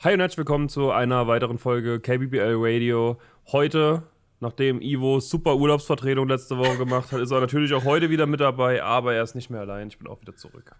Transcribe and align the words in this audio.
Hi 0.00 0.12
und 0.12 0.20
herzlich 0.20 0.36
willkommen 0.36 0.68
zu 0.68 0.90
einer 0.90 1.26
weiteren 1.26 1.56
Folge 1.56 2.00
KBBL 2.00 2.56
Radio. 2.58 3.18
Heute, 3.50 4.02
nachdem 4.40 4.82
Ivo 4.82 5.20
super 5.20 5.56
Urlaubsvertretung 5.56 6.28
letzte 6.28 6.58
Woche 6.58 6.76
gemacht 6.76 7.12
hat, 7.12 7.20
ist 7.22 7.30
er 7.30 7.40
natürlich 7.40 7.72
auch 7.72 7.84
heute 7.84 8.10
wieder 8.10 8.26
mit 8.26 8.40
dabei, 8.40 8.82
aber 8.82 9.14
er 9.14 9.22
ist 9.22 9.34
nicht 9.34 9.48
mehr 9.48 9.62
allein. 9.62 9.88
Ich 9.88 9.98
bin 9.98 10.06
auch 10.06 10.20
wieder 10.20 10.36
zurück. 10.36 10.70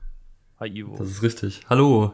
Hi 0.60 0.68
Ivo. 0.68 0.96
Das 0.98 1.08
ist 1.08 1.22
richtig. 1.22 1.62
Hallo. 1.70 2.12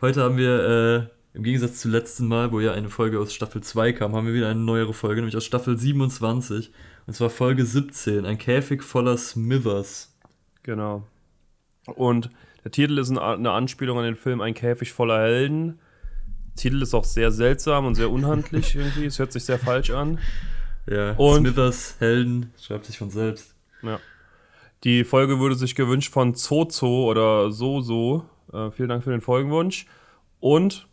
Heute 0.00 0.24
haben 0.24 0.38
wir 0.38 1.08
äh, 1.34 1.36
im 1.36 1.44
Gegensatz 1.44 1.82
zum 1.82 1.92
letzten 1.92 2.26
Mal, 2.26 2.50
wo 2.50 2.58
ja 2.58 2.72
eine 2.72 2.88
Folge 2.88 3.20
aus 3.20 3.32
Staffel 3.32 3.62
2 3.62 3.92
kam, 3.92 4.16
haben 4.16 4.26
wir 4.26 4.34
wieder 4.34 4.48
eine 4.48 4.58
neuere 4.58 4.92
Folge, 4.92 5.20
nämlich 5.20 5.36
aus 5.36 5.44
Staffel 5.44 5.78
27. 5.78 6.72
Und 7.06 7.14
zwar 7.14 7.30
Folge 7.30 7.64
17, 7.64 8.26
ein 8.26 8.38
Käfig 8.38 8.82
voller 8.82 9.16
Smithers. 9.18 10.18
Genau. 10.64 11.06
Und 11.86 12.28
der 12.64 12.72
Titel 12.72 12.98
ist 12.98 13.16
eine 13.16 13.52
Anspielung 13.52 13.98
an 13.98 14.04
den 14.04 14.16
Film 14.16 14.40
Ein 14.40 14.54
Käfig 14.54 14.92
voller 14.92 15.20
Helden. 15.20 15.78
Der 16.60 16.70
Titel 16.70 16.82
ist 16.82 16.92
auch 16.92 17.04
sehr 17.04 17.30
seltsam 17.32 17.86
und 17.86 17.94
sehr 17.94 18.10
unhandlich 18.10 18.74
irgendwie. 18.76 19.06
Es 19.06 19.18
hört 19.18 19.32
sich 19.32 19.44
sehr 19.44 19.58
falsch 19.58 19.90
an. 19.90 20.18
Ja, 20.86 21.12
und 21.12 21.46
Smithers 21.46 21.96
Helden 22.00 22.52
schreibt 22.60 22.84
sich 22.84 22.98
von 22.98 23.08
selbst. 23.08 23.54
Ja. 23.82 23.98
Die 24.84 25.04
Folge 25.04 25.38
wurde 25.38 25.54
sich 25.54 25.74
gewünscht 25.74 26.12
von 26.12 26.34
Zozo 26.34 27.08
oder 27.08 27.50
Soso. 27.50 28.26
Äh, 28.52 28.70
vielen 28.72 28.90
Dank 28.90 29.04
für 29.04 29.10
den 29.10 29.22
Folgenwunsch. 29.22 29.86
Und 30.38 30.86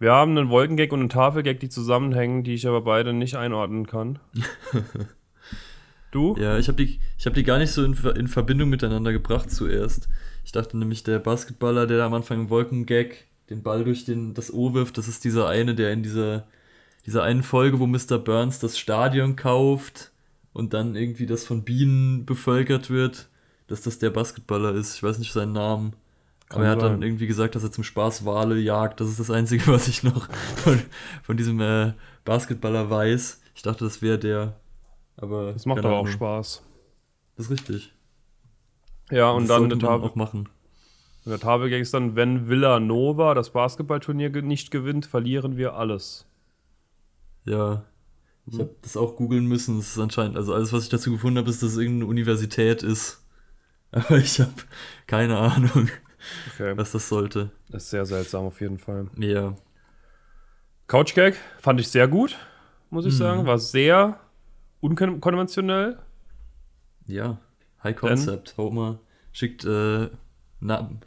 wir 0.00 0.10
haben 0.10 0.36
einen 0.36 0.48
Wolkengag 0.48 0.90
und 0.90 0.98
einen 0.98 1.08
Tafelgag, 1.08 1.60
die 1.60 1.68
zusammenhängen, 1.68 2.42
die 2.42 2.54
ich 2.54 2.66
aber 2.66 2.80
beide 2.80 3.12
nicht 3.12 3.36
einordnen 3.36 3.86
kann. 3.86 4.18
Du? 6.10 6.36
Ja, 6.38 6.58
ich 6.58 6.68
habe 6.68 6.76
die, 6.76 7.00
hab 7.24 7.32
die 7.32 7.42
gar 7.42 7.56
nicht 7.56 7.70
so 7.70 7.82
in, 7.82 7.94
in 7.94 8.28
Verbindung 8.28 8.68
miteinander 8.68 9.12
gebracht 9.12 9.50
zuerst. 9.50 10.10
Ich 10.44 10.52
dachte 10.52 10.76
nämlich, 10.76 11.04
der 11.04 11.18
Basketballer, 11.18 11.86
der 11.86 12.04
am 12.04 12.12
Anfang 12.12 12.38
im 12.38 12.50
Wolkengag 12.50 13.14
den 13.52 13.62
Ball 13.62 13.84
durch 13.84 14.04
den, 14.04 14.34
das 14.34 14.52
O 14.52 14.74
wirft, 14.74 14.98
das 14.98 15.08
ist 15.08 15.24
dieser 15.24 15.48
eine, 15.48 15.74
der 15.74 15.92
in 15.92 16.02
dieser, 16.02 16.46
dieser 17.06 17.22
einen 17.22 17.42
Folge, 17.42 17.78
wo 17.78 17.86
Mr. 17.86 18.18
Burns 18.18 18.58
das 18.58 18.78
Stadion 18.78 19.36
kauft 19.36 20.10
und 20.52 20.74
dann 20.74 20.96
irgendwie 20.96 21.26
das 21.26 21.44
von 21.44 21.62
Bienen 21.62 22.24
bevölkert 22.24 22.90
wird, 22.90 23.28
dass 23.68 23.82
das 23.82 23.98
der 23.98 24.10
Basketballer 24.10 24.74
ist. 24.74 24.96
Ich 24.96 25.02
weiß 25.02 25.18
nicht 25.18 25.32
seinen 25.32 25.52
Namen. 25.52 25.92
Kann 26.48 26.58
aber 26.58 26.64
er 26.66 26.70
hat 26.72 26.80
sein. 26.80 26.92
dann 26.92 27.02
irgendwie 27.02 27.26
gesagt, 27.26 27.54
dass 27.54 27.62
er 27.62 27.72
zum 27.72 27.84
Spaß 27.84 28.24
Wale 28.24 28.58
jagt. 28.58 29.00
Das 29.00 29.08
ist 29.08 29.20
das 29.20 29.30
Einzige, 29.30 29.66
was 29.72 29.88
ich 29.88 30.02
noch 30.02 30.28
von, 30.56 30.80
von 31.22 31.36
diesem 31.36 31.60
äh, 31.60 31.92
Basketballer 32.24 32.90
weiß. 32.90 33.40
Ich 33.54 33.62
dachte, 33.62 33.84
das 33.84 34.02
wäre 34.02 34.18
der. 34.18 34.56
Aber 35.16 35.52
das 35.52 35.66
macht 35.66 35.84
aber 35.84 35.96
auch 35.96 36.08
Spaß. 36.08 36.62
Das 37.36 37.46
ist 37.46 37.52
richtig. 37.52 37.92
Ja, 39.10 39.30
und, 39.30 39.50
und 39.50 39.70
dann 39.70 39.78
Tafel 39.78 40.08
auch 40.08 40.14
machen. 40.14 40.48
Und 41.24 41.30
der 41.30 41.38
Tafelgag 41.38 41.80
ist 41.80 41.94
dann, 41.94 42.16
wenn 42.16 42.48
Villanova 42.48 43.34
das 43.34 43.50
Basketballturnier 43.50 44.30
nicht 44.42 44.70
gewinnt, 44.70 45.06
verlieren 45.06 45.56
wir 45.56 45.74
alles. 45.74 46.26
Ja. 47.44 47.84
Ich 48.46 48.58
habe 48.58 48.74
das 48.82 48.96
auch 48.96 49.14
googeln 49.14 49.46
müssen. 49.46 49.78
Das 49.78 49.88
ist 49.88 49.98
anscheinend, 49.98 50.36
also 50.36 50.52
alles, 50.52 50.72
was 50.72 50.84
ich 50.84 50.88
dazu 50.88 51.12
gefunden 51.12 51.38
habe, 51.38 51.48
ist, 51.48 51.62
dass 51.62 51.72
es 51.72 51.78
irgendeine 51.78 52.06
Universität 52.06 52.82
ist. 52.82 53.24
Aber 53.92 54.16
ich 54.18 54.40
habe 54.40 54.52
keine 55.06 55.38
Ahnung, 55.38 55.88
okay. 56.52 56.76
was 56.76 56.92
das 56.92 57.08
sollte. 57.08 57.50
Das 57.68 57.84
ist 57.84 57.90
sehr 57.90 58.06
seltsam 58.06 58.46
auf 58.46 58.60
jeden 58.60 58.78
Fall. 58.78 59.08
Ja. 59.16 59.54
Couchgag 60.88 61.36
fand 61.60 61.78
ich 61.78 61.88
sehr 61.88 62.08
gut, 62.08 62.36
muss 62.90 63.06
ich 63.06 63.12
hm. 63.12 63.18
sagen. 63.18 63.46
War 63.46 63.58
sehr 63.58 64.18
unkonventionell. 64.80 65.98
Ja, 67.06 67.38
High 67.84 67.96
Concept. 67.96 68.50
Denn, 68.50 68.56
Homer 68.56 68.98
schickt 69.32 69.64
äh, 69.64 70.08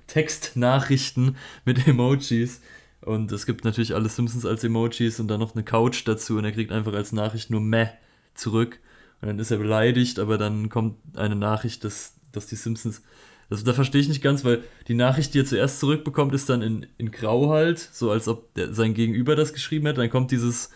Textnachrichten 0.08 1.36
mit 1.66 1.88
Emojis. 1.88 2.62
Und 3.02 3.32
es 3.32 3.46
gibt 3.46 3.66
natürlich 3.66 3.94
alle 3.94 4.10
Simpsons 4.10 4.46
als 4.46 4.64
Emojis 4.64 5.20
und 5.20 5.28
dann 5.28 5.40
noch 5.40 5.54
eine 5.54 5.64
Couch 5.64 6.08
dazu 6.08 6.38
und 6.38 6.46
er 6.46 6.52
kriegt 6.52 6.72
einfach 6.72 6.94
als 6.94 7.12
Nachricht 7.12 7.52
nur 7.52 7.62
meh 7.62 7.88
zurück. 8.34 8.80
Und 9.22 9.28
dann 9.28 9.40
ist 9.40 9.52
er 9.52 9.58
beleidigt, 9.58 10.20
aber 10.20 10.38
dann 10.38 10.70
kommt 10.70 10.98
eine 11.16 11.36
Nachricht, 11.36 11.84
dass, 11.84 12.16
dass 12.32 12.48
die 12.48 12.56
Simpsons. 12.56 13.04
Also 13.50 13.64
da 13.64 13.74
verstehe 13.74 14.02
ich 14.02 14.08
nicht 14.08 14.24
ganz, 14.24 14.44
weil 14.44 14.64
die 14.88 14.96
Nachricht, 14.96 15.34
die 15.34 15.40
er 15.40 15.46
zuerst 15.46 15.80
zurückbekommt, 15.80 16.34
ist 16.34 16.50
dann 16.50 16.64
in, 16.64 16.88
in 16.98 17.12
Grau 17.12 17.52
halt, 17.52 17.78
so 17.80 18.10
als 18.10 18.28
ob 18.28 18.54
der, 18.56 18.74
sein 18.74 18.96
Gegenüber 18.96 19.36
das 19.36 19.54
geschrieben 19.54 19.86
hätte. 19.86 20.02
Dann 20.02 20.10
kommt 20.10 20.32
dieses 20.32 20.72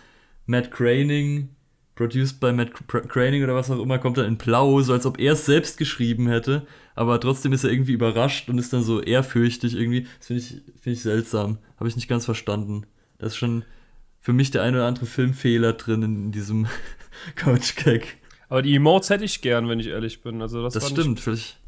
Matt 0.45 0.71
Craning 0.71 1.49
produced 1.99 2.39
by 2.39 2.53
Matt 2.53 2.71
Craning 2.87 3.43
oder 3.43 3.55
was 3.55 3.69
auch 3.69 3.81
immer, 3.81 3.99
kommt 3.99 4.17
dann 4.17 4.25
in 4.25 4.37
Blau, 4.37 4.81
so 4.81 4.93
als 4.93 5.05
ob 5.05 5.19
er 5.19 5.33
es 5.33 5.45
selbst 5.45 5.77
geschrieben 5.77 6.29
hätte, 6.29 6.65
aber 6.95 7.19
trotzdem 7.19 7.51
ist 7.51 7.65
er 7.65 7.71
irgendwie 7.71 7.91
überrascht 7.91 8.47
und 8.47 8.57
ist 8.57 8.71
dann 8.71 8.83
so 8.83 9.01
ehrfürchtig 9.01 9.75
irgendwie. 9.75 10.07
Das 10.17 10.27
finde 10.27 10.41
ich, 10.41 10.49
find 10.81 10.95
ich 10.95 11.01
seltsam. 11.01 11.57
Habe 11.75 11.89
ich 11.89 11.97
nicht 11.97 12.07
ganz 12.07 12.23
verstanden. 12.23 12.85
Das 13.17 13.33
ist 13.33 13.37
schon 13.37 13.65
für 14.21 14.31
mich 14.31 14.49
der 14.49 14.63
ein 14.63 14.75
oder 14.75 14.87
andere 14.87 15.07
Filmfehler 15.07 15.73
drin 15.73 16.01
in 16.03 16.31
diesem 16.31 16.67
Couch-Gag. 17.35 18.17
Aber 18.47 18.61
die 18.61 18.75
Emotes 18.75 19.09
hätte 19.09 19.25
ich 19.25 19.41
gern, 19.41 19.67
wenn 19.67 19.81
ich 19.81 19.87
ehrlich 19.87 20.21
bin. 20.21 20.41
Also 20.41 20.63
das, 20.63 20.75
das 20.75 20.89
stimmt, 20.89 21.19
vielleicht, 21.19 21.59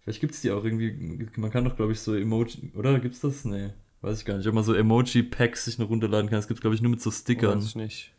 vielleicht 0.00 0.22
gibt 0.22 0.32
es 0.32 0.40
die 0.40 0.52
auch 0.52 0.64
irgendwie. 0.64 1.28
Man 1.36 1.50
kann 1.50 1.66
doch, 1.66 1.76
glaube 1.76 1.92
ich, 1.92 2.00
so 2.00 2.14
Emoji. 2.14 2.72
Oder 2.74 2.98
gibt 2.98 3.14
es 3.14 3.20
das? 3.20 3.44
Nee, 3.44 3.74
weiß 4.00 4.20
ich 4.20 4.24
gar 4.24 4.38
nicht. 4.38 4.46
Ob 4.46 4.54
man 4.54 4.64
so 4.64 4.72
Emoji-Packs 4.72 5.66
sich 5.66 5.78
noch 5.78 5.90
runterladen 5.90 6.30
kann. 6.30 6.38
Das 6.38 6.48
gibt 6.48 6.60
es, 6.60 6.62
glaube 6.62 6.76
ich, 6.76 6.80
nur 6.80 6.90
mit 6.90 7.02
so 7.02 7.10
Stickern. 7.10 7.58
Weiß 7.58 7.66
ich 7.66 7.76
nicht. 7.76 8.14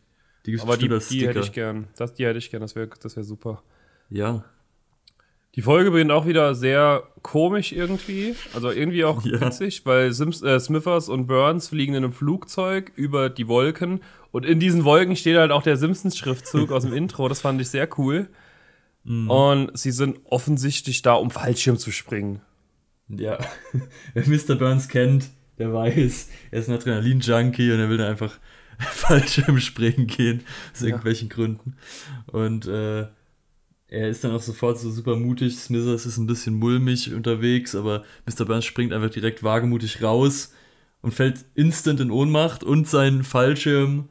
Die 0.46 0.52
gibt's 0.52 0.66
Aber 0.66 0.78
die, 0.78 0.88
die 0.88 1.28
hätte 1.28 1.40
ich 1.40 1.52
gern. 1.52 1.88
Das, 1.96 2.14
die 2.14 2.26
hätte 2.26 2.40
ich 2.40 2.50
gern, 2.50 2.62
das 2.62 2.76
wäre 2.76 2.90
das 3.02 3.16
wär 3.16 3.24
super. 3.24 3.64
Ja. 4.10 4.44
Die 5.56 5.62
Folge 5.62 5.92
beginnt 5.92 6.12
auch 6.12 6.26
wieder 6.26 6.56
sehr 6.56 7.04
komisch 7.22 7.74
irgendwie. 7.74 8.36
Also 8.54 8.72
irgendwie 8.72 9.04
auch 9.04 9.24
ja. 9.26 9.42
witzig, 9.42 9.86
weil 9.86 10.14
Sims, 10.14 10.42
äh, 10.42 10.60
Smithers 10.60 11.10
und 11.10 11.28
Burns 11.28 11.68
fliegen 11.68 11.94
in 11.94 12.04
einem 12.04 12.14
Flugzeug 12.14 12.92
über 12.96 13.30
die 13.30 13.48
Wolken. 13.48 14.02
Und 14.32 14.46
in 14.46 14.60
diesen 14.60 14.86
Wolken 14.86 15.16
steht 15.16 15.38
halt 15.38 15.52
auch 15.52 15.64
der 15.64 15.78
Simpsons-Schriftzug 15.78 16.72
aus 16.72 16.84
dem 16.84 16.94
Intro. 16.96 17.28
Das 17.28 17.42
fand 17.42 17.60
ich 17.60 17.70
sehr 17.70 17.88
cool. 17.98 18.30
Mhm. 19.04 19.30
Und 19.30 19.78
sie 19.78 19.92
sind 19.92 20.20
offensichtlich 20.26 21.02
da, 21.02 21.14
um 21.14 21.32
Fallschirm 21.32 21.78
zu 21.78 21.92
springen. 21.92 22.42
Ja. 23.10 23.38
Wer 24.14 24.28
Mr. 24.28 24.56
Burns 24.56 24.88
kennt, 24.88 25.30
der 25.58 25.74
weiß, 25.74 26.30
er 26.52 26.60
ist 26.60 26.70
ein 26.70 26.76
Adrenalin-Junkie 26.76 27.72
und 27.72 27.80
er 27.80 27.90
will 27.90 27.98
dann 27.98 28.10
einfach 28.10 28.40
Fallschirmspringen 28.80 30.08
gehen, 30.08 30.42
aus 30.74 30.82
ja. 30.82 30.88
irgendwelchen 30.88 31.30
Gründen. 31.30 31.76
Und 32.28 32.68
äh, 32.68 33.08
er 33.92 34.08
ist 34.08 34.24
dann 34.24 34.32
auch 34.32 34.42
sofort 34.42 34.80
so 34.80 34.90
super 34.90 35.18
mutig. 35.18 35.58
Smithers 35.58 36.06
ist 36.06 36.18
ein 36.18 36.28
bisschen 36.28 36.56
mulmig 36.56 37.14
unterwegs, 37.14 37.76
aber 37.76 38.04
Mr. 38.26 38.46
Burns 38.46 38.66
springt 38.66 38.94
einfach 38.94 39.10
direkt 39.10 39.44
wagemutig 39.44 40.02
raus 40.02 40.54
und 41.02 41.14
fällt 41.14 41.46
instant 41.56 42.00
in 42.00 42.10
Ohnmacht 42.10 42.64
und 42.64 42.88
sein 42.88 43.24
Fallschirm 43.24 44.08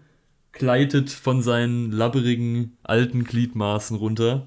gleitet 0.53 1.11
von 1.11 1.43
seinen 1.43 1.93
labberigen 1.93 2.77
alten 2.83 3.25
Gliedmaßen 3.25 3.97
runter. 3.97 4.47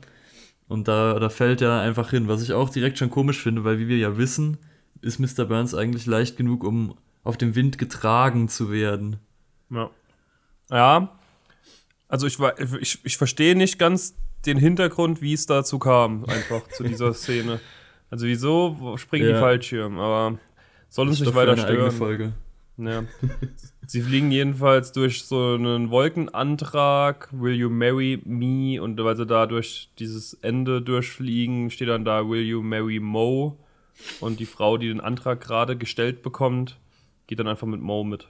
Und 0.67 0.87
da, 0.87 1.19
da 1.19 1.29
fällt 1.29 1.61
er 1.61 1.81
einfach 1.81 2.11
hin, 2.11 2.27
was 2.27 2.43
ich 2.43 2.53
auch 2.53 2.69
direkt 2.69 2.97
schon 2.97 3.09
komisch 3.09 3.41
finde, 3.41 3.63
weil 3.63 3.79
wie 3.79 3.87
wir 3.87 3.97
ja 3.97 4.17
wissen, 4.17 4.57
ist 5.01 5.19
Mr. 5.19 5.45
Burns 5.45 5.73
eigentlich 5.73 6.05
leicht 6.05 6.37
genug, 6.37 6.63
um 6.63 6.95
auf 7.23 7.37
dem 7.37 7.55
Wind 7.55 7.77
getragen 7.77 8.49
zu 8.49 8.71
werden. 8.71 9.17
Ja. 9.69 9.89
Ja. 10.69 11.09
Also 12.07 12.27
ich, 12.27 12.37
ich, 12.79 12.99
ich 13.03 13.17
verstehe 13.17 13.55
nicht 13.55 13.79
ganz 13.79 14.15
den 14.45 14.57
Hintergrund, 14.57 15.21
wie 15.21 15.33
es 15.33 15.45
dazu 15.45 15.79
kam, 15.79 16.25
einfach 16.25 16.67
zu 16.69 16.83
dieser 16.83 17.13
Szene. 17.13 17.59
Also 18.09 18.25
wieso 18.27 18.95
springen 18.97 19.29
ja. 19.29 19.33
die 19.33 19.39
Fallschirm, 19.39 19.99
aber 19.99 20.37
soll 20.89 21.07
uns 21.07 21.19
nicht 21.19 21.33
weiter 21.33 21.57
stören. 21.57 21.91
Folge. 21.91 22.33
Ja. 22.77 23.03
Sie 23.87 24.01
fliegen 24.01 24.31
jedenfalls 24.31 24.91
durch 24.91 25.23
so 25.23 25.55
einen 25.55 25.89
Wolkenantrag, 25.89 27.29
Will 27.31 27.55
you 27.55 27.69
marry 27.69 28.21
me? 28.23 28.81
Und 28.81 29.03
weil 29.03 29.17
sie 29.17 29.25
da 29.25 29.45
durch 29.45 29.89
dieses 29.99 30.35
Ende 30.35 30.81
durchfliegen, 30.81 31.69
steht 31.69 31.89
dann 31.89 32.05
da 32.05 32.27
Will 32.27 32.43
you 32.43 32.61
marry 32.61 32.99
Mo? 32.99 33.57
Und 34.19 34.39
die 34.39 34.45
Frau, 34.45 34.77
die 34.77 34.87
den 34.87 35.01
Antrag 35.01 35.41
gerade 35.41 35.77
gestellt 35.77 36.21
bekommt, 36.23 36.77
geht 37.27 37.39
dann 37.39 37.47
einfach 37.47 37.67
mit 37.67 37.81
Mo 37.81 38.03
mit. 38.03 38.27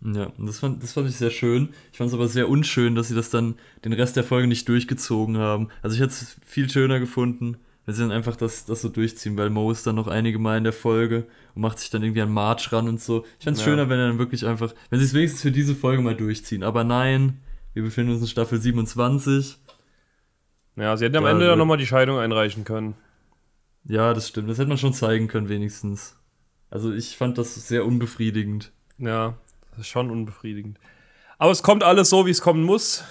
Ja, 0.00 0.32
das 0.38 0.60
fand, 0.60 0.82
das 0.82 0.92
fand 0.92 1.08
ich 1.08 1.16
sehr 1.16 1.30
schön. 1.30 1.70
Ich 1.90 1.98
fand 1.98 2.08
es 2.08 2.14
aber 2.14 2.28
sehr 2.28 2.48
unschön, 2.48 2.94
dass 2.94 3.08
sie 3.08 3.16
das 3.16 3.30
dann 3.30 3.56
den 3.84 3.92
Rest 3.92 4.16
der 4.16 4.24
Folge 4.24 4.46
nicht 4.46 4.68
durchgezogen 4.68 5.38
haben. 5.38 5.68
Also 5.82 5.94
ich 5.94 6.00
hätte 6.00 6.12
es 6.12 6.36
viel 6.46 6.70
schöner 6.70 7.00
gefunden, 7.00 7.56
wenn 7.84 7.94
sie 7.94 8.02
dann 8.02 8.12
einfach 8.12 8.36
das, 8.36 8.64
das 8.64 8.80
so 8.80 8.88
durchziehen, 8.88 9.36
weil 9.36 9.50
Mo 9.50 9.72
ist 9.72 9.86
dann 9.86 9.96
noch 9.96 10.06
einige 10.06 10.38
Mal 10.38 10.58
in 10.58 10.64
der 10.64 10.72
Folge 10.72 11.26
und 11.54 11.62
macht 11.62 11.80
sich 11.80 11.90
dann 11.90 12.02
irgendwie 12.04 12.22
an 12.22 12.30
March 12.30 12.70
ran 12.72 12.88
und 12.88 13.00
so. 13.00 13.24
Ich 13.38 13.44
fände 13.44 13.58
es 13.58 13.66
ja. 13.66 13.72
schöner, 13.72 13.88
wenn 13.88 13.98
er 13.98 14.08
dann 14.08 14.18
wirklich 14.18 14.46
einfach, 14.46 14.72
wenn 14.90 15.00
sie 15.00 15.06
es 15.06 15.14
wenigstens 15.14 15.42
für 15.42 15.50
diese 15.50 15.74
Folge 15.74 16.00
mal 16.00 16.14
durchziehen. 16.14 16.62
Aber 16.62 16.84
nein, 16.84 17.40
wir 17.74 17.82
befinden 17.82 18.12
uns 18.12 18.20
in 18.20 18.28
Staffel 18.28 18.60
27. 18.60 19.58
Ja, 20.76 20.96
sie 20.96 21.06
hätten 21.06 21.16
am 21.16 21.26
Ende 21.26 21.46
dann 21.46 21.58
nochmal 21.58 21.76
die 21.76 21.86
Scheidung 21.86 22.18
einreichen 22.18 22.62
können. 22.62 22.94
Ja, 23.84 24.14
das 24.14 24.28
stimmt. 24.28 24.48
Das 24.48 24.58
hätte 24.58 24.68
man 24.68 24.78
schon 24.78 24.92
zeigen 24.92 25.26
können, 25.26 25.48
wenigstens. 25.48 26.16
Also 26.70 26.92
ich 26.92 27.16
fand 27.16 27.36
das 27.36 27.66
sehr 27.66 27.84
unbefriedigend. 27.84 28.70
Ja, 28.98 29.34
das 29.78 29.86
ist 29.86 29.92
schon 29.92 30.10
unbefriedigend. 30.10 30.78
Aber 31.38 31.52
es 31.52 31.62
kommt 31.62 31.84
alles 31.84 32.10
so, 32.10 32.26
wie 32.26 32.30
es 32.30 32.42
kommen 32.42 32.64
muss. 32.64 33.04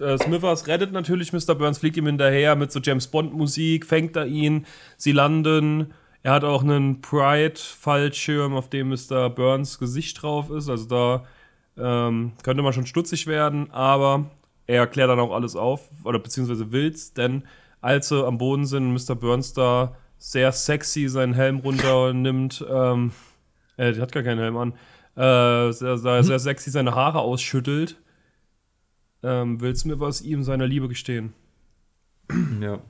Äh, 0.00 0.18
Smithers 0.18 0.66
rettet 0.66 0.92
natürlich 0.92 1.32
Mr. 1.32 1.54
Burns, 1.54 1.78
fliegt 1.78 1.96
ihm 1.96 2.06
hinterher 2.06 2.56
mit 2.56 2.72
so 2.72 2.80
James 2.80 3.06
Bond 3.06 3.32
Musik, 3.34 3.86
fängt 3.86 4.16
er 4.16 4.26
ihn, 4.26 4.66
sie 4.96 5.12
landen 5.12 5.94
Er 6.24 6.32
hat 6.32 6.44
auch 6.44 6.62
einen 6.62 7.00
Pride-Fallschirm, 7.00 8.54
auf 8.54 8.68
dem 8.68 8.88
Mr. 8.88 9.30
Burns 9.30 9.78
Gesicht 9.78 10.20
drauf 10.22 10.50
ist. 10.50 10.68
Also 10.68 10.86
da 10.86 11.24
ähm, 11.76 12.32
könnte 12.42 12.62
man 12.62 12.72
schon 12.72 12.86
stutzig 12.86 13.28
werden, 13.28 13.70
aber 13.70 14.26
er 14.66 14.86
klärt 14.88 15.10
dann 15.10 15.20
auch 15.20 15.32
alles 15.32 15.54
auf, 15.56 15.88
oder 16.04 16.18
beziehungsweise 16.18 16.72
will's, 16.72 17.14
denn 17.14 17.44
als 17.80 18.08
sie 18.08 18.24
am 18.24 18.38
Boden 18.38 18.66
sind, 18.66 18.92
Mr. 18.92 19.14
Burns 19.14 19.52
da 19.52 19.96
sehr 20.18 20.52
sexy 20.52 21.08
seinen 21.08 21.34
Helm 21.34 21.58
runternimmt, 21.58 22.64
ähm, 22.68 23.12
er 23.76 23.96
hat 23.96 24.12
gar 24.12 24.22
keinen 24.22 24.38
Helm 24.38 24.56
an, 24.56 24.74
äh, 25.16 25.72
sehr, 25.72 25.98
sehr, 25.98 26.24
sehr 26.24 26.38
sexy 26.38 26.70
seine 26.70 26.94
Haare 26.94 27.20
ausschüttelt, 27.20 27.96
ähm, 29.22 29.60
willst 29.60 29.84
du 29.84 29.88
mir 29.88 30.00
was 30.00 30.22
ihm 30.22 30.42
seiner 30.42 30.66
Liebe 30.66 30.88
gestehen? 30.88 31.32
Ja. 32.60 32.80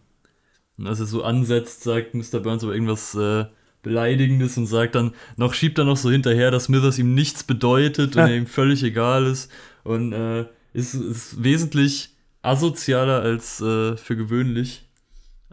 Und 0.79 0.87
als 0.87 1.01
er 1.01 1.07
so 1.07 1.23
ansetzt, 1.23 1.83
sagt 1.83 2.15
Mr. 2.15 2.41
Burns 2.41 2.65
aber 2.65 2.75
irgendwas 2.75 3.15
äh, 3.15 3.47
Beleidigendes 3.83 4.57
und 4.57 4.67
sagt 4.67 4.95
dann, 4.95 5.13
noch 5.37 5.55
schiebt 5.55 5.79
er 5.79 5.85
noch 5.85 5.97
so 5.97 6.11
hinterher, 6.11 6.51
dass 6.51 6.65
Smithers 6.65 6.99
ihm 6.99 7.15
nichts 7.15 7.45
bedeutet 7.45 8.17
und 8.17 8.23
er 8.29 8.37
ihm 8.37 8.47
völlig 8.47 8.83
egal 8.83 9.27
ist. 9.27 9.51
Und 9.85 10.13
äh, 10.13 10.47
ist, 10.73 10.95
ist 10.95 11.43
wesentlich 11.43 12.17
asozialer 12.43 13.21
als 13.21 13.61
äh, 13.61 13.97
für 13.97 14.17
gewöhnlich. 14.17 14.89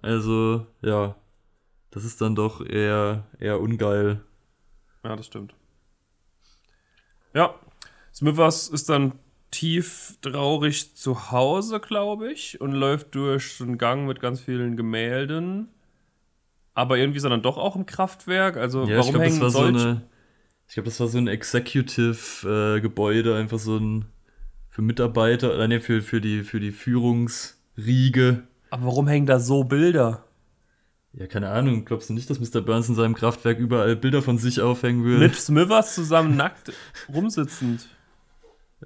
Also, 0.02 0.66
ja, 0.82 1.16
das 1.92 2.06
ist 2.06 2.22
dann 2.22 2.36
doch 2.36 2.66
eher, 2.66 3.26
eher 3.40 3.60
ungeil. 3.60 4.22
Ja, 5.04 5.16
das 5.16 5.26
stimmt. 5.26 5.54
Ja, 7.34 7.56
Smithers 8.14 8.68
ist 8.68 8.90
dann 8.90 9.14
tief 9.52 10.18
traurig 10.22 10.96
zu 10.96 11.32
Hause, 11.32 11.80
glaube 11.80 12.32
ich, 12.32 12.62
und 12.62 12.72
läuft 12.72 13.16
durch 13.16 13.56
so 13.56 13.64
einen 13.64 13.78
Gang 13.78 14.08
mit 14.08 14.20
ganz 14.20 14.42
vielen 14.42 14.78
Gemälden. 14.78 15.70
Aber 16.74 16.98
irgendwie 16.98 17.18
ist 17.18 17.24
er 17.24 17.32
dann 17.32 17.42
doch 17.42 17.58
auch 17.58 17.76
im 17.76 17.86
Kraftwerk. 17.86 18.58
Also 18.58 18.86
ja, 18.86 18.98
warum 18.98 19.08
ich 19.08 19.12
glaub, 19.12 19.24
hängen 19.24 19.40
das 19.40 19.54
solche... 19.54 19.80
so 19.80 19.88
eine, 19.88 20.02
Ich 20.68 20.74
glaube, 20.76 20.90
das 20.90 21.00
war 21.00 21.08
so 21.08 21.18
ein 21.18 21.28
Executive-Gebäude, 21.28 23.36
einfach 23.36 23.60
so 23.60 23.78
ein 23.78 24.06
für 24.70 24.84
Mitarbeiter, 24.84 25.54
oder 25.54 25.68
nee, 25.68 25.80
für, 25.80 26.02
für, 26.02 26.22
die, 26.22 26.44
für 26.44 26.60
die 26.60 26.72
Führungsriege. 26.72 28.44
Aber 28.70 28.86
warum 28.86 29.08
hängen 29.08 29.26
da 29.26 29.40
so 29.40 29.64
Bilder? 29.64 30.26
Ja, 31.14 31.26
keine 31.28 31.50
Ahnung. 31.50 31.86
Glaubst 31.86 32.10
du 32.10 32.14
nicht, 32.14 32.30
dass 32.30 32.40
Mr. 32.40 32.62
Burns 32.62 32.88
in 32.88 32.96
seinem 32.96 33.16
Kraftwerk 33.16 33.58
überall 33.58 33.96
Bilder 33.96 34.22
von 34.22 34.38
sich 34.38 34.62
aufhängen 34.62 35.04
würde? 35.04 35.20
Mit 35.26 35.36
Smithers 35.36 35.96
zusammen 35.96 36.36
nackt 36.38 36.72
rumsitzend. 37.14 37.88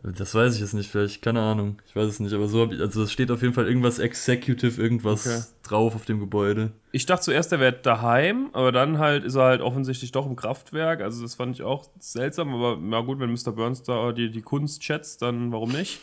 Das 0.01 0.33
weiß 0.33 0.55
ich 0.55 0.61
jetzt 0.61 0.73
nicht, 0.73 0.89
vielleicht, 0.89 1.21
keine 1.21 1.41
Ahnung. 1.41 1.79
Ich 1.85 1.95
weiß 1.95 2.07
es 2.09 2.19
nicht, 2.19 2.33
aber 2.33 2.47
so 2.47 2.61
habe 2.61 2.73
ich, 2.73 2.81
also 2.81 3.03
es 3.03 3.11
steht 3.11 3.29
auf 3.29 3.43
jeden 3.43 3.53
Fall 3.53 3.67
irgendwas 3.67 3.99
Executive, 3.99 4.81
irgendwas 4.81 5.27
Okay. 5.27 5.43
drauf 5.61 5.93
auf 5.95 6.05
dem 6.05 6.19
Gebäude. 6.19 6.71
Ich 6.91 7.05
dachte 7.05 7.25
zuerst, 7.25 7.51
er 7.51 7.59
wäre 7.59 7.73
daheim, 7.73 8.49
aber 8.53 8.71
dann 8.71 8.97
halt 8.97 9.23
ist 9.23 9.35
er 9.35 9.43
halt 9.43 9.61
offensichtlich 9.61 10.11
doch 10.11 10.25
im 10.25 10.35
Kraftwerk. 10.35 11.01
Also 11.01 11.21
das 11.21 11.35
fand 11.35 11.55
ich 11.55 11.61
auch 11.61 11.87
seltsam, 11.99 12.55
aber 12.55 12.79
na 12.81 13.01
gut, 13.01 13.19
wenn 13.19 13.31
Mr. 13.31 13.51
Burns 13.51 13.83
da 13.83 14.11
die, 14.13 14.31
die 14.31 14.41
Kunst 14.41 14.83
schätzt, 14.83 15.21
dann 15.21 15.51
warum 15.51 15.71
nicht? 15.71 15.99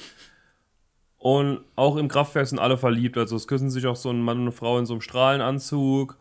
Und 1.21 1.61
auch 1.77 1.97
im 1.97 2.09
Kraftwerk 2.09 2.47
sind 2.47 2.59
alle 2.59 2.79
verliebt. 2.79 3.19
Also 3.19 3.37
es 3.37 3.47
küssen 3.47 3.69
sich 3.69 3.87
auch 3.87 3.95
so 3.95 4.09
ein 4.09 4.23
Mann 4.23 4.39
und 4.39 4.45
eine 4.45 4.53
Frau 4.53 4.79
in 4.79 4.87
so 4.87 4.95
einem 4.95 5.03
Strahlenanzug. 5.03 6.17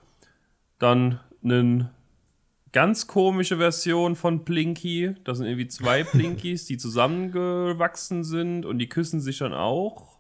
Dann 0.77 1.21
eine 1.41 1.89
ganz 2.73 3.07
komische 3.07 3.57
Version 3.57 4.17
von 4.17 4.43
Blinky. 4.43 5.15
Das 5.23 5.37
sind 5.37 5.47
irgendwie 5.47 5.69
zwei 5.69 6.03
Blinkys, 6.03 6.65
die 6.65 6.77
zusammengewachsen 6.77 8.25
sind 8.25 8.65
und 8.65 8.77
die 8.79 8.89
küssen 8.89 9.21
sich 9.21 9.37
dann 9.37 9.53
auch. 9.53 10.17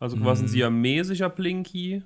Also 0.00 0.16
quasi 0.16 0.46
ein 0.46 0.48
siamesischer 0.48 1.30
Blinky. 1.30 1.92
Ja. 1.92 2.02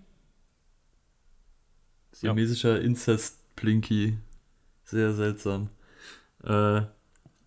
Siamesischer 2.13 2.79
Incest-Plinky. 2.79 4.19
Sehr 4.85 5.15
seltsam. 5.15 5.71
Äh, 6.45 6.83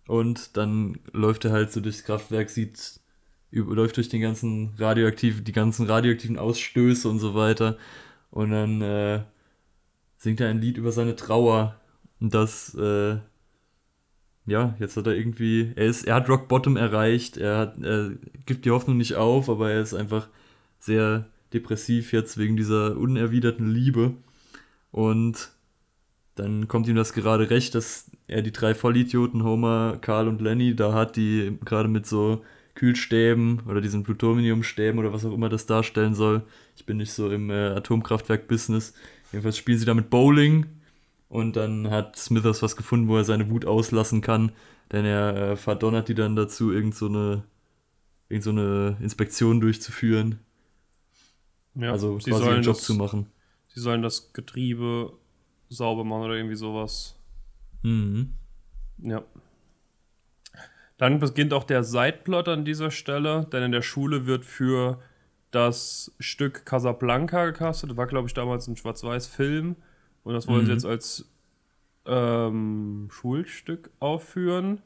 und 0.08 0.56
dann 0.56 0.98
läuft 1.12 1.44
er 1.44 1.52
halt 1.52 1.70
so 1.70 1.80
durchs 1.80 2.02
Kraftwerk, 2.02 2.50
sieht, 2.50 2.99
läuft 3.50 3.96
durch 3.96 4.08
den 4.08 4.20
ganzen 4.20 4.74
radioaktiven, 4.78 5.44
die 5.44 5.52
ganzen 5.52 5.86
radioaktiven 5.86 6.38
Ausstöße 6.38 7.08
und 7.08 7.18
so 7.18 7.34
weiter. 7.34 7.76
Und 8.30 8.50
dann 8.50 8.80
äh, 8.80 9.22
singt 10.16 10.40
er 10.40 10.48
ein 10.48 10.60
Lied 10.60 10.76
über 10.76 10.92
seine 10.92 11.16
Trauer. 11.16 11.76
Und 12.20 12.34
das, 12.34 12.74
äh, 12.74 13.16
ja, 14.46 14.74
jetzt 14.78 14.96
hat 14.96 15.06
er 15.06 15.14
irgendwie, 15.14 15.72
er 15.74 15.86
ist, 15.86 16.04
er 16.04 16.16
hat 16.16 16.28
Rock 16.28 16.48
Bottom 16.48 16.76
erreicht, 16.76 17.36
er 17.36 17.58
hat, 17.58 17.82
er 17.82 18.12
gibt 18.46 18.64
die 18.64 18.70
Hoffnung 18.70 18.96
nicht 18.96 19.16
auf, 19.16 19.48
aber 19.48 19.70
er 19.70 19.80
ist 19.80 19.94
einfach 19.94 20.28
sehr 20.78 21.26
depressiv 21.52 22.12
jetzt 22.12 22.38
wegen 22.38 22.56
dieser 22.56 22.96
unerwiderten 22.96 23.70
Liebe. 23.70 24.14
Und 24.92 25.50
dann 26.34 26.68
kommt 26.68 26.88
ihm 26.88 26.96
das 26.96 27.12
gerade 27.12 27.50
recht, 27.50 27.74
dass 27.74 28.10
er 28.26 28.42
die 28.42 28.52
drei 28.52 28.74
Vollidioten, 28.74 29.42
Homer, 29.42 29.98
Karl 30.00 30.28
und 30.28 30.40
Lenny, 30.40 30.74
da 30.74 30.92
hat, 30.92 31.16
die 31.16 31.58
gerade 31.64 31.88
mit 31.88 32.06
so 32.06 32.42
Kühlstäben 32.74 33.62
oder 33.68 33.80
diesen 33.80 34.04
Plutoniumstäben 34.04 34.98
oder 34.98 35.12
was 35.12 35.24
auch 35.24 35.34
immer 35.34 35.48
das 35.48 35.66
darstellen 35.66 36.14
soll. 36.14 36.42
Ich 36.76 36.86
bin 36.86 36.96
nicht 36.96 37.12
so 37.12 37.30
im 37.30 37.50
äh, 37.50 37.68
Atomkraftwerk-Business. 37.68 38.94
Jedenfalls 39.32 39.56
spielen 39.56 39.78
sie 39.78 39.84
damit 39.84 40.10
Bowling 40.10 40.66
und 41.28 41.56
dann 41.56 41.90
hat 41.90 42.16
Smithers 42.16 42.62
was 42.62 42.76
gefunden, 42.76 43.08
wo 43.08 43.16
er 43.16 43.24
seine 43.24 43.50
Wut 43.50 43.64
auslassen 43.64 44.20
kann, 44.20 44.52
denn 44.92 45.04
er 45.04 45.36
äh, 45.36 45.56
verdonnert 45.56 46.08
die 46.08 46.14
dann 46.14 46.36
dazu, 46.36 46.72
irgend 46.72 46.94
so 46.94 47.06
eine, 47.06 47.44
irgend 48.28 48.44
so 48.44 48.50
eine 48.50 48.96
Inspektion 49.00 49.60
durchzuführen. 49.60 50.40
Ja, 51.74 51.92
also 51.92 52.18
sie 52.18 52.30
quasi 52.30 52.48
einen 52.48 52.62
Job 52.62 52.76
das, 52.76 52.84
zu 52.84 52.94
machen. 52.94 53.26
Sie 53.68 53.80
sollen 53.80 54.02
das 54.02 54.32
Getriebe 54.32 55.12
sauber 55.68 56.04
machen 56.04 56.24
oder 56.24 56.34
irgendwie 56.34 56.56
sowas. 56.56 57.16
Mhm. 57.82 58.34
Ja. 58.98 59.22
Dann 61.00 61.18
beginnt 61.18 61.54
auch 61.54 61.64
der 61.64 61.82
Sideplot 61.82 62.46
an 62.48 62.66
dieser 62.66 62.90
Stelle, 62.90 63.46
denn 63.50 63.62
in 63.62 63.72
der 63.72 63.80
Schule 63.80 64.26
wird 64.26 64.44
für 64.44 65.00
das 65.50 66.14
Stück 66.20 66.66
Casablanca 66.66 67.46
gecastet. 67.46 67.88
Das 67.90 67.96
war, 67.96 68.06
glaube 68.06 68.28
ich, 68.28 68.34
damals 68.34 68.68
ein 68.68 68.76
Schwarz-Weiß-Film. 68.76 69.76
Und 70.24 70.34
das 70.34 70.46
wollen 70.46 70.66
sie 70.66 70.72
Mhm. 70.72 70.76
jetzt 70.76 70.84
als 70.84 71.32
ähm, 72.04 73.08
Schulstück 73.10 73.90
aufführen. 73.98 74.82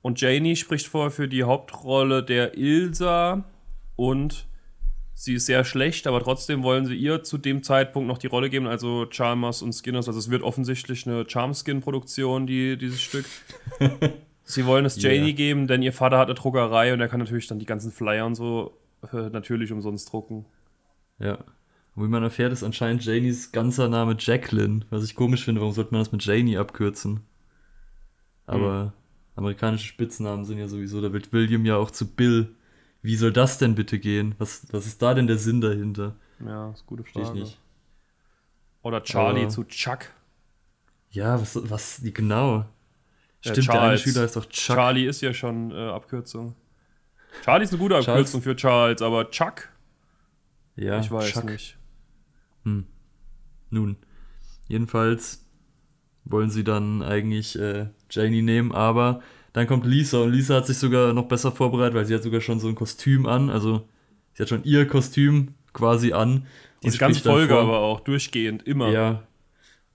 Und 0.00 0.18
Janie 0.22 0.56
spricht 0.56 0.86
vorher 0.86 1.10
für 1.10 1.28
die 1.28 1.44
Hauptrolle 1.44 2.22
der 2.22 2.56
Ilsa 2.56 3.44
und 3.96 4.46
sie 5.12 5.34
ist 5.34 5.44
sehr 5.46 5.64
schlecht, 5.64 6.06
aber 6.06 6.20
trotzdem 6.20 6.62
wollen 6.62 6.86
sie 6.86 6.94
ihr 6.94 7.22
zu 7.24 7.36
dem 7.36 7.62
Zeitpunkt 7.62 8.08
noch 8.08 8.18
die 8.18 8.26
Rolle 8.28 8.48
geben, 8.48 8.66
also 8.66 9.06
Chalmers 9.10 9.60
und 9.60 9.74
Skinners. 9.74 10.08
Also 10.08 10.18
es 10.18 10.30
wird 10.30 10.42
offensichtlich 10.42 11.06
eine 11.06 11.26
Charmskin-Produktion, 11.28 12.46
die, 12.46 12.78
dieses 12.78 13.02
Stück. 13.02 13.26
sie 14.46 14.64
wollen 14.64 14.86
es 14.86 15.00
Janie 15.00 15.28
Ja. 15.30 15.36
geben, 15.36 15.66
denn 15.66 15.82
ihr 15.82 15.92
Vater 15.92 16.16
hat 16.18 16.28
eine 16.28 16.34
Druckerei 16.34 16.94
und 16.94 17.00
er 17.00 17.08
kann 17.08 17.20
natürlich 17.20 17.46
dann 17.48 17.58
die 17.58 17.66
ganzen 17.66 17.92
Flyer 17.92 18.24
und 18.24 18.34
so 18.36 18.78
äh, 19.12 19.28
natürlich 19.28 19.70
umsonst 19.72 20.10
drucken. 20.10 20.46
Ja. 21.18 21.34
Und 21.94 22.04
wie 22.04 22.08
man 22.08 22.22
erfährt, 22.22 22.52
ist 22.52 22.62
anscheinend 22.62 23.04
Janies 23.04 23.52
ganzer 23.52 23.88
Name 23.88 24.16
Jacqueline, 24.18 24.86
was 24.90 25.04
ich 25.04 25.14
komisch 25.14 25.44
finde. 25.44 25.60
Warum 25.60 25.74
sollte 25.74 25.92
man 25.92 26.00
das 26.00 26.12
mit 26.12 26.24
Janie 26.24 26.56
abkürzen? 26.58 27.20
Aber 28.46 28.92
amerikanische 29.34 29.86
Spitznamen 29.86 30.44
sind 30.44 30.58
ja 30.58 30.68
sowieso, 30.68 31.00
da 31.00 31.12
wird 31.12 31.32
William 31.32 31.64
ja 31.64 31.76
auch 31.76 31.90
zu 31.90 32.06
Bill. 32.06 32.54
Wie 33.02 33.16
soll 33.16 33.32
das 33.32 33.58
denn 33.58 33.74
bitte 33.74 33.98
gehen? 33.98 34.34
Was, 34.38 34.66
was 34.72 34.86
ist 34.86 35.00
da 35.02 35.14
denn 35.14 35.26
der 35.26 35.38
Sinn 35.38 35.60
dahinter? 35.60 36.14
Ja, 36.40 36.70
ist 36.70 36.80
eine 36.80 36.86
gute 36.86 37.02
Verstehe 37.02 37.22
ich 37.22 37.28
Frage. 37.28 37.40
nicht. 37.40 37.58
Oder 38.82 39.02
Charlie 39.02 39.42
Aber- 39.42 39.48
zu 39.50 39.64
Chuck. 39.64 40.10
Ja, 41.10 41.40
was, 41.40 41.58
was, 41.70 41.96
die- 42.02 42.12
Ja, 43.42 43.52
Stimmt, 43.52 43.68
der 43.68 43.74
eine 43.74 43.80
Charles. 43.96 44.00
Schüler 44.02 44.24
ist 44.24 44.36
doch 44.36 44.46
Chuck. 44.46 44.76
Charlie 44.76 45.06
ist 45.06 45.20
ja 45.22 45.32
schon 45.34 45.70
äh, 45.70 45.74
Abkürzung. 45.74 46.54
Charlie 47.44 47.64
ist 47.64 47.70
eine 47.72 47.78
gute 47.78 47.94
Charles- 47.94 48.08
Abkürzung 48.08 48.42
für 48.42 48.56
Charles, 48.56 49.02
aber 49.02 49.30
Chuck, 49.30 49.68
ja, 50.76 50.98
ich 51.00 51.10
weiß 51.10 51.30
Chuck. 51.30 51.44
nicht. 51.44 51.76
Nun, 53.70 53.96
jedenfalls 54.68 55.44
wollen 56.24 56.50
sie 56.50 56.64
dann 56.64 57.02
eigentlich 57.02 57.58
äh, 57.58 57.86
Janie 58.10 58.42
nehmen, 58.42 58.72
aber 58.72 59.22
dann 59.52 59.66
kommt 59.66 59.86
Lisa 59.86 60.18
und 60.18 60.32
Lisa 60.32 60.56
hat 60.56 60.66
sich 60.66 60.78
sogar 60.78 61.12
noch 61.12 61.26
besser 61.28 61.52
vorbereitet, 61.52 61.94
weil 61.94 62.04
sie 62.06 62.14
hat 62.14 62.22
sogar 62.22 62.40
schon 62.40 62.60
so 62.60 62.68
ein 62.68 62.74
Kostüm 62.74 63.26
an, 63.26 63.50
also 63.50 63.88
sie 64.34 64.42
hat 64.42 64.48
schon 64.48 64.64
ihr 64.64 64.86
Kostüm 64.86 65.54
quasi 65.72 66.12
an. 66.12 66.46
Die 66.82 66.88
ist 66.88 66.98
ganz 66.98 67.16
spricht 67.18 67.26
dann 67.26 67.32
Folge 67.34 67.56
aber 67.58 67.78
auch, 67.78 68.00
durchgehend, 68.00 68.62
immer. 68.66 68.88
Ja. 68.90 69.22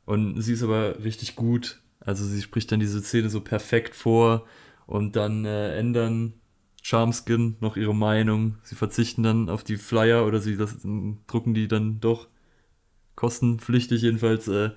Und 0.05 0.41
sie 0.41 0.53
ist 0.53 0.63
aber 0.63 1.03
richtig 1.03 1.36
gut. 1.36 1.81
Also 2.01 2.25
sie 2.25 2.41
spricht 2.41 2.72
dann 2.72 2.79
diese 2.79 3.01
Szene 3.01 3.29
so 3.29 3.41
perfekt 3.41 3.96
vor 3.96 4.46
und 4.88 5.15
dann 5.15 5.46
äh, 5.46 5.77
ändern 5.77 6.34
Charmskin 6.81 7.55
noch 7.60 7.77
ihre 7.77 7.96
Meinung. 7.96 8.58
Sie 8.63 8.75
verzichten 8.75 9.24
dann 9.24 9.50
auf 9.50 9.63
die 9.63 9.77
Flyer 9.77 10.25
oder 10.25 10.39
sie 10.39 10.58
das, 10.58 10.77
drucken 11.27 11.53
die 11.53 11.67
dann 11.67 12.00
doch 12.00 12.27
kostenpflichtig 13.15 14.01
jedenfalls. 14.01 14.48
Äh, 14.48 14.72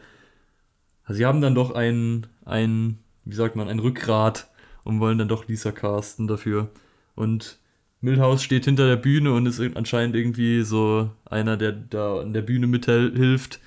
sie 1.08 1.24
haben 1.24 1.40
dann 1.40 1.54
doch 1.54 1.70
ein, 1.70 2.26
ein, 2.44 2.98
wie 3.24 3.34
sagt 3.34 3.56
man, 3.56 3.68
ein 3.68 3.78
Rückgrat 3.78 4.50
und 4.84 5.00
wollen 5.00 5.18
dann 5.18 5.28
doch 5.28 5.48
Lisa 5.48 5.72
casten 5.72 6.26
dafür. 6.26 6.70
Und 7.14 7.58
Milhouse 8.02 8.42
steht 8.42 8.66
hinter 8.66 8.86
der 8.86 8.96
Bühne 8.96 9.32
und 9.32 9.46
ist 9.46 9.60
anscheinend 9.60 10.14
irgendwie 10.14 10.62
so 10.62 11.10
einer, 11.24 11.56
der 11.56 11.72
da 11.72 12.20
an 12.20 12.34
der 12.34 12.42
Bühne 12.42 12.66
mithilft. 12.66 13.60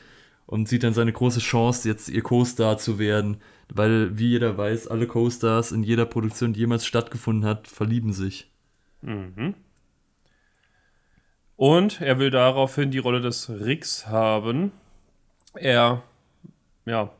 Und 0.48 0.68
sieht 0.68 0.84
dann 0.84 0.94
seine 0.94 1.14
große 1.14 1.42
Chance, 1.42 1.88
jetzt 1.88 2.10
ihr 2.10 2.24
Co-Star 2.24 2.78
zu 2.78 2.98
werden. 2.98 3.42
Weil, 3.70 4.18
wie 4.18 4.30
jeder 4.30 4.58
weiß, 4.58 4.88
alle 4.88 5.06
Co-Stars 5.06 5.74
in 5.74 5.84
jeder 5.84 6.06
Produktion, 6.06 6.54
die 6.54 6.62
jemals 6.62 6.86
stattgefunden 6.86 7.48
hat, 7.48 7.68
verlieben 7.68 8.14
sich. 8.14 8.50
Mhm. 9.02 9.56
Und 11.58 12.02
er 12.02 12.18
will 12.18 12.32
daraufhin 12.32 12.92
die 12.92 12.98
Rolle 12.98 13.20
des 13.20 13.50
Ricks 13.50 14.08
haben. 14.08 14.72
Er, 15.54 16.04
ja, 16.86 17.12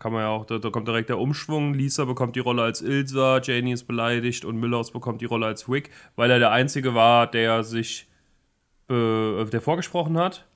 kann 0.00 0.12
man 0.12 0.22
ja 0.22 0.28
auch, 0.28 0.44
da, 0.44 0.58
da, 0.58 0.70
kommt 0.70 0.88
direkt 0.88 1.10
der 1.10 1.18
Umschwung. 1.18 1.74
Lisa 1.74 2.06
bekommt 2.06 2.34
die 2.34 2.40
Rolle 2.40 2.62
als 2.62 2.82
Ilsa, 2.82 3.40
Janie 3.40 3.72
ist 3.72 3.84
beleidigt 3.84 4.44
und 4.44 4.58
Millhouse 4.58 4.90
bekommt 4.90 5.20
die 5.20 5.26
Rolle 5.26 5.46
als 5.46 5.68
Rick, 5.68 5.90
weil 6.16 6.30
er 6.30 6.40
der 6.40 6.50
Einzige 6.50 6.94
war, 6.94 7.30
der 7.30 7.62
sich, 7.62 8.08
äh, 8.90 9.44
der 9.44 9.60
vorgesprochen 9.60 10.18
hat. 10.18 10.47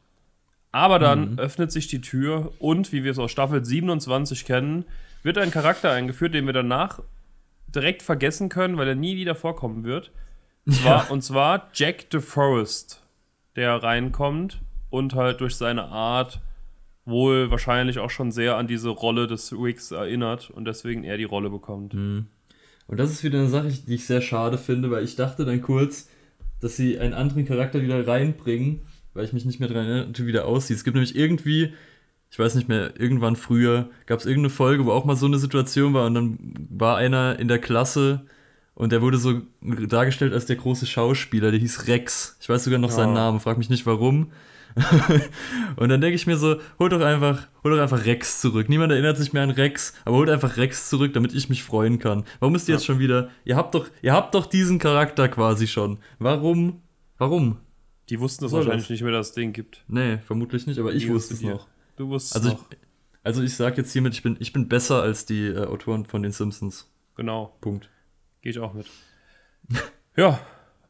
Aber 0.72 0.98
dann 0.98 1.32
mhm. 1.32 1.38
öffnet 1.38 1.70
sich 1.70 1.86
die 1.86 2.00
Tür 2.00 2.52
und, 2.58 2.92
wie 2.92 3.04
wir 3.04 3.12
es 3.12 3.18
aus 3.18 3.30
Staffel 3.30 3.64
27 3.64 4.44
kennen, 4.44 4.86
wird 5.22 5.38
ein 5.38 5.50
Charakter 5.50 5.92
eingeführt, 5.92 6.34
den 6.34 6.46
wir 6.46 6.54
danach 6.54 7.00
direkt 7.68 8.02
vergessen 8.02 8.48
können, 8.48 8.76
weil 8.78 8.88
er 8.88 8.94
nie 8.94 9.16
wieder 9.16 9.34
vorkommen 9.34 9.84
wird. 9.84 10.10
Und 10.66 10.74
zwar, 10.74 11.04
ja. 11.04 11.10
und 11.10 11.22
zwar 11.22 11.68
Jack 11.74 12.10
DeForest, 12.10 13.02
der 13.56 13.82
reinkommt 13.82 14.60
und 14.90 15.14
halt 15.14 15.40
durch 15.40 15.56
seine 15.56 15.84
Art 15.84 16.40
wohl 17.04 17.50
wahrscheinlich 17.50 17.98
auch 17.98 18.10
schon 18.10 18.30
sehr 18.30 18.56
an 18.56 18.66
diese 18.66 18.90
Rolle 18.90 19.26
des 19.26 19.52
Wicks 19.52 19.90
erinnert 19.90 20.50
und 20.50 20.64
deswegen 20.66 21.04
er 21.04 21.16
die 21.18 21.24
Rolle 21.24 21.50
bekommt. 21.50 21.94
Mhm. 21.94 22.26
Und 22.86 23.00
das 23.00 23.10
ist 23.10 23.24
wieder 23.24 23.38
eine 23.38 23.48
Sache, 23.48 23.68
die 23.68 23.94
ich 23.94 24.06
sehr 24.06 24.20
schade 24.20 24.58
finde, 24.58 24.90
weil 24.90 25.04
ich 25.04 25.16
dachte 25.16 25.44
dann 25.44 25.62
kurz, 25.62 26.08
dass 26.60 26.76
sie 26.76 26.98
einen 26.98 27.14
anderen 27.14 27.44
Charakter 27.44 27.82
wieder 27.82 28.06
reinbringen, 28.06 28.82
weil 29.14 29.24
ich 29.24 29.32
mich 29.32 29.44
nicht 29.44 29.60
mehr 29.60 29.68
daran 29.68 29.86
erinnere, 29.86 30.26
wie 30.26 30.32
der 30.32 30.46
aussieht. 30.46 30.76
Es 30.76 30.84
gibt 30.84 30.94
nämlich 30.94 31.16
irgendwie, 31.16 31.72
ich 32.30 32.38
weiß 32.38 32.54
nicht 32.54 32.68
mehr, 32.68 32.98
irgendwann 32.98 33.36
früher 33.36 33.90
gab 34.06 34.20
es 34.20 34.26
irgendeine 34.26 34.50
Folge, 34.50 34.86
wo 34.86 34.92
auch 34.92 35.04
mal 35.04 35.16
so 35.16 35.26
eine 35.26 35.38
Situation 35.38 35.94
war 35.94 36.06
und 36.06 36.14
dann 36.14 36.38
war 36.70 36.96
einer 36.96 37.38
in 37.38 37.48
der 37.48 37.58
Klasse 37.58 38.22
und 38.74 38.92
der 38.92 39.02
wurde 39.02 39.18
so 39.18 39.42
dargestellt 39.60 40.32
als 40.32 40.46
der 40.46 40.56
große 40.56 40.86
Schauspieler, 40.86 41.50
der 41.50 41.60
hieß 41.60 41.88
Rex. 41.88 42.36
Ich 42.40 42.48
weiß 42.48 42.64
sogar 42.64 42.78
noch 42.78 42.90
oh. 42.90 42.96
seinen 42.96 43.12
Namen, 43.12 43.40
frag 43.40 43.58
mich 43.58 43.70
nicht 43.70 43.86
warum. 43.86 44.32
und 45.76 45.90
dann 45.90 46.00
denke 46.00 46.14
ich 46.14 46.26
mir 46.26 46.38
so, 46.38 46.56
hol 46.78 46.88
doch 46.88 47.02
einfach, 47.02 47.46
hol 47.62 47.72
doch 47.72 47.82
einfach 47.82 48.06
Rex 48.06 48.40
zurück. 48.40 48.70
Niemand 48.70 48.90
erinnert 48.90 49.18
sich 49.18 49.34
mehr 49.34 49.42
an 49.42 49.50
Rex, 49.50 49.92
aber 50.06 50.16
holt 50.16 50.30
einfach 50.30 50.56
Rex 50.56 50.88
zurück, 50.88 51.12
damit 51.12 51.34
ich 51.34 51.50
mich 51.50 51.62
freuen 51.62 51.98
kann. 51.98 52.24
Warum 52.40 52.54
ist 52.54 52.68
die 52.68 52.72
ja. 52.72 52.78
jetzt 52.78 52.86
schon 52.86 52.98
wieder? 52.98 53.28
Ihr 53.44 53.56
habt 53.56 53.74
doch, 53.74 53.86
ihr 54.00 54.14
habt 54.14 54.34
doch 54.34 54.46
diesen 54.46 54.78
Charakter 54.78 55.28
quasi 55.28 55.66
schon. 55.66 55.98
Warum? 56.18 56.80
Warum? 57.18 57.58
Die 58.12 58.20
wussten 58.20 58.44
das 58.44 58.52
wahrscheinlich 58.52 58.90
nicht 58.90 59.00
mehr, 59.00 59.10
dass 59.10 59.28
es 59.28 59.32
den 59.32 59.54
gibt. 59.54 59.84
Nee, 59.88 60.18
vermutlich 60.18 60.66
nicht, 60.66 60.78
aber 60.78 60.92
ich 60.92 61.04
die 61.04 61.08
wusste 61.08 61.32
es 61.32 61.40
noch. 61.40 61.66
Du 61.96 62.10
wusstest 62.10 62.36
also 62.36 62.50
noch. 62.50 62.70
Ich, 62.70 62.76
also 63.22 63.42
ich 63.42 63.56
sag 63.56 63.78
jetzt 63.78 63.90
hiermit, 63.90 64.12
ich 64.12 64.22
bin, 64.22 64.36
ich 64.38 64.52
bin 64.52 64.68
besser 64.68 65.00
als 65.00 65.24
die 65.24 65.46
äh, 65.46 65.64
Autoren 65.64 66.04
von 66.04 66.22
den 66.22 66.30
Simpsons. 66.30 66.90
Genau. 67.16 67.56
Punkt. 67.62 67.88
Gehe 68.42 68.50
ich 68.50 68.58
auch 68.58 68.74
mit. 68.74 68.86
ja, 70.16 70.38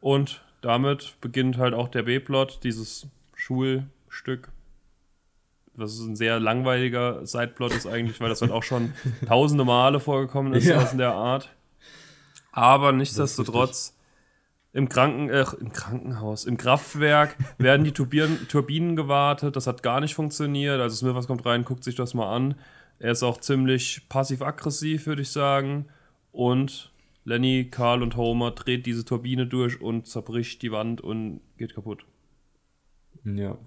und 0.00 0.42
damit 0.62 1.14
beginnt 1.20 1.58
halt 1.58 1.74
auch 1.74 1.86
der 1.86 2.02
B-Plot, 2.02 2.64
dieses 2.64 3.06
Schulstück, 3.34 4.50
was 5.76 6.00
ein 6.00 6.16
sehr 6.16 6.40
langweiliger 6.40 7.24
Sideplot 7.24 7.72
ist 7.72 7.86
eigentlich, 7.86 8.20
weil 8.20 8.30
das 8.30 8.42
halt 8.42 8.50
auch 8.50 8.64
schon 8.64 8.94
tausende 9.28 9.64
Male 9.64 10.00
vorgekommen 10.00 10.54
ist, 10.54 10.66
ja. 10.66 10.78
was 10.78 10.90
in 10.90 10.98
der 10.98 11.12
Art. 11.12 11.54
Aber 12.50 12.90
nichtsdestotrotz, 12.90 13.96
im, 14.72 14.88
Kranken, 14.88 15.28
äh, 15.28 15.44
im 15.60 15.72
Krankenhaus, 15.72 16.44
im 16.44 16.56
Kraftwerk 16.56 17.36
werden 17.58 17.84
die 17.84 17.92
Turbinen, 17.92 18.48
Turbinen 18.48 18.96
gewartet. 18.96 19.56
Das 19.56 19.66
hat 19.66 19.82
gar 19.82 20.00
nicht 20.00 20.14
funktioniert. 20.14 20.80
Also 20.80 20.96
Smithers 20.96 21.26
kommt 21.26 21.44
rein, 21.44 21.64
guckt 21.64 21.84
sich 21.84 21.94
das 21.94 22.14
mal 22.14 22.34
an. 22.34 22.54
Er 22.98 23.12
ist 23.12 23.22
auch 23.22 23.38
ziemlich 23.38 24.08
passiv-aggressiv, 24.08 25.06
würde 25.06 25.22
ich 25.22 25.30
sagen. 25.30 25.86
Und 26.30 26.92
Lenny, 27.24 27.68
Karl 27.70 28.02
und 28.02 28.16
Homer 28.16 28.52
dreht 28.52 28.86
diese 28.86 29.04
Turbine 29.04 29.46
durch 29.46 29.80
und 29.80 30.06
zerbricht 30.06 30.62
die 30.62 30.72
Wand 30.72 31.00
und 31.00 31.40
geht 31.58 31.74
kaputt. 31.74 32.04
Ja. 33.24 33.58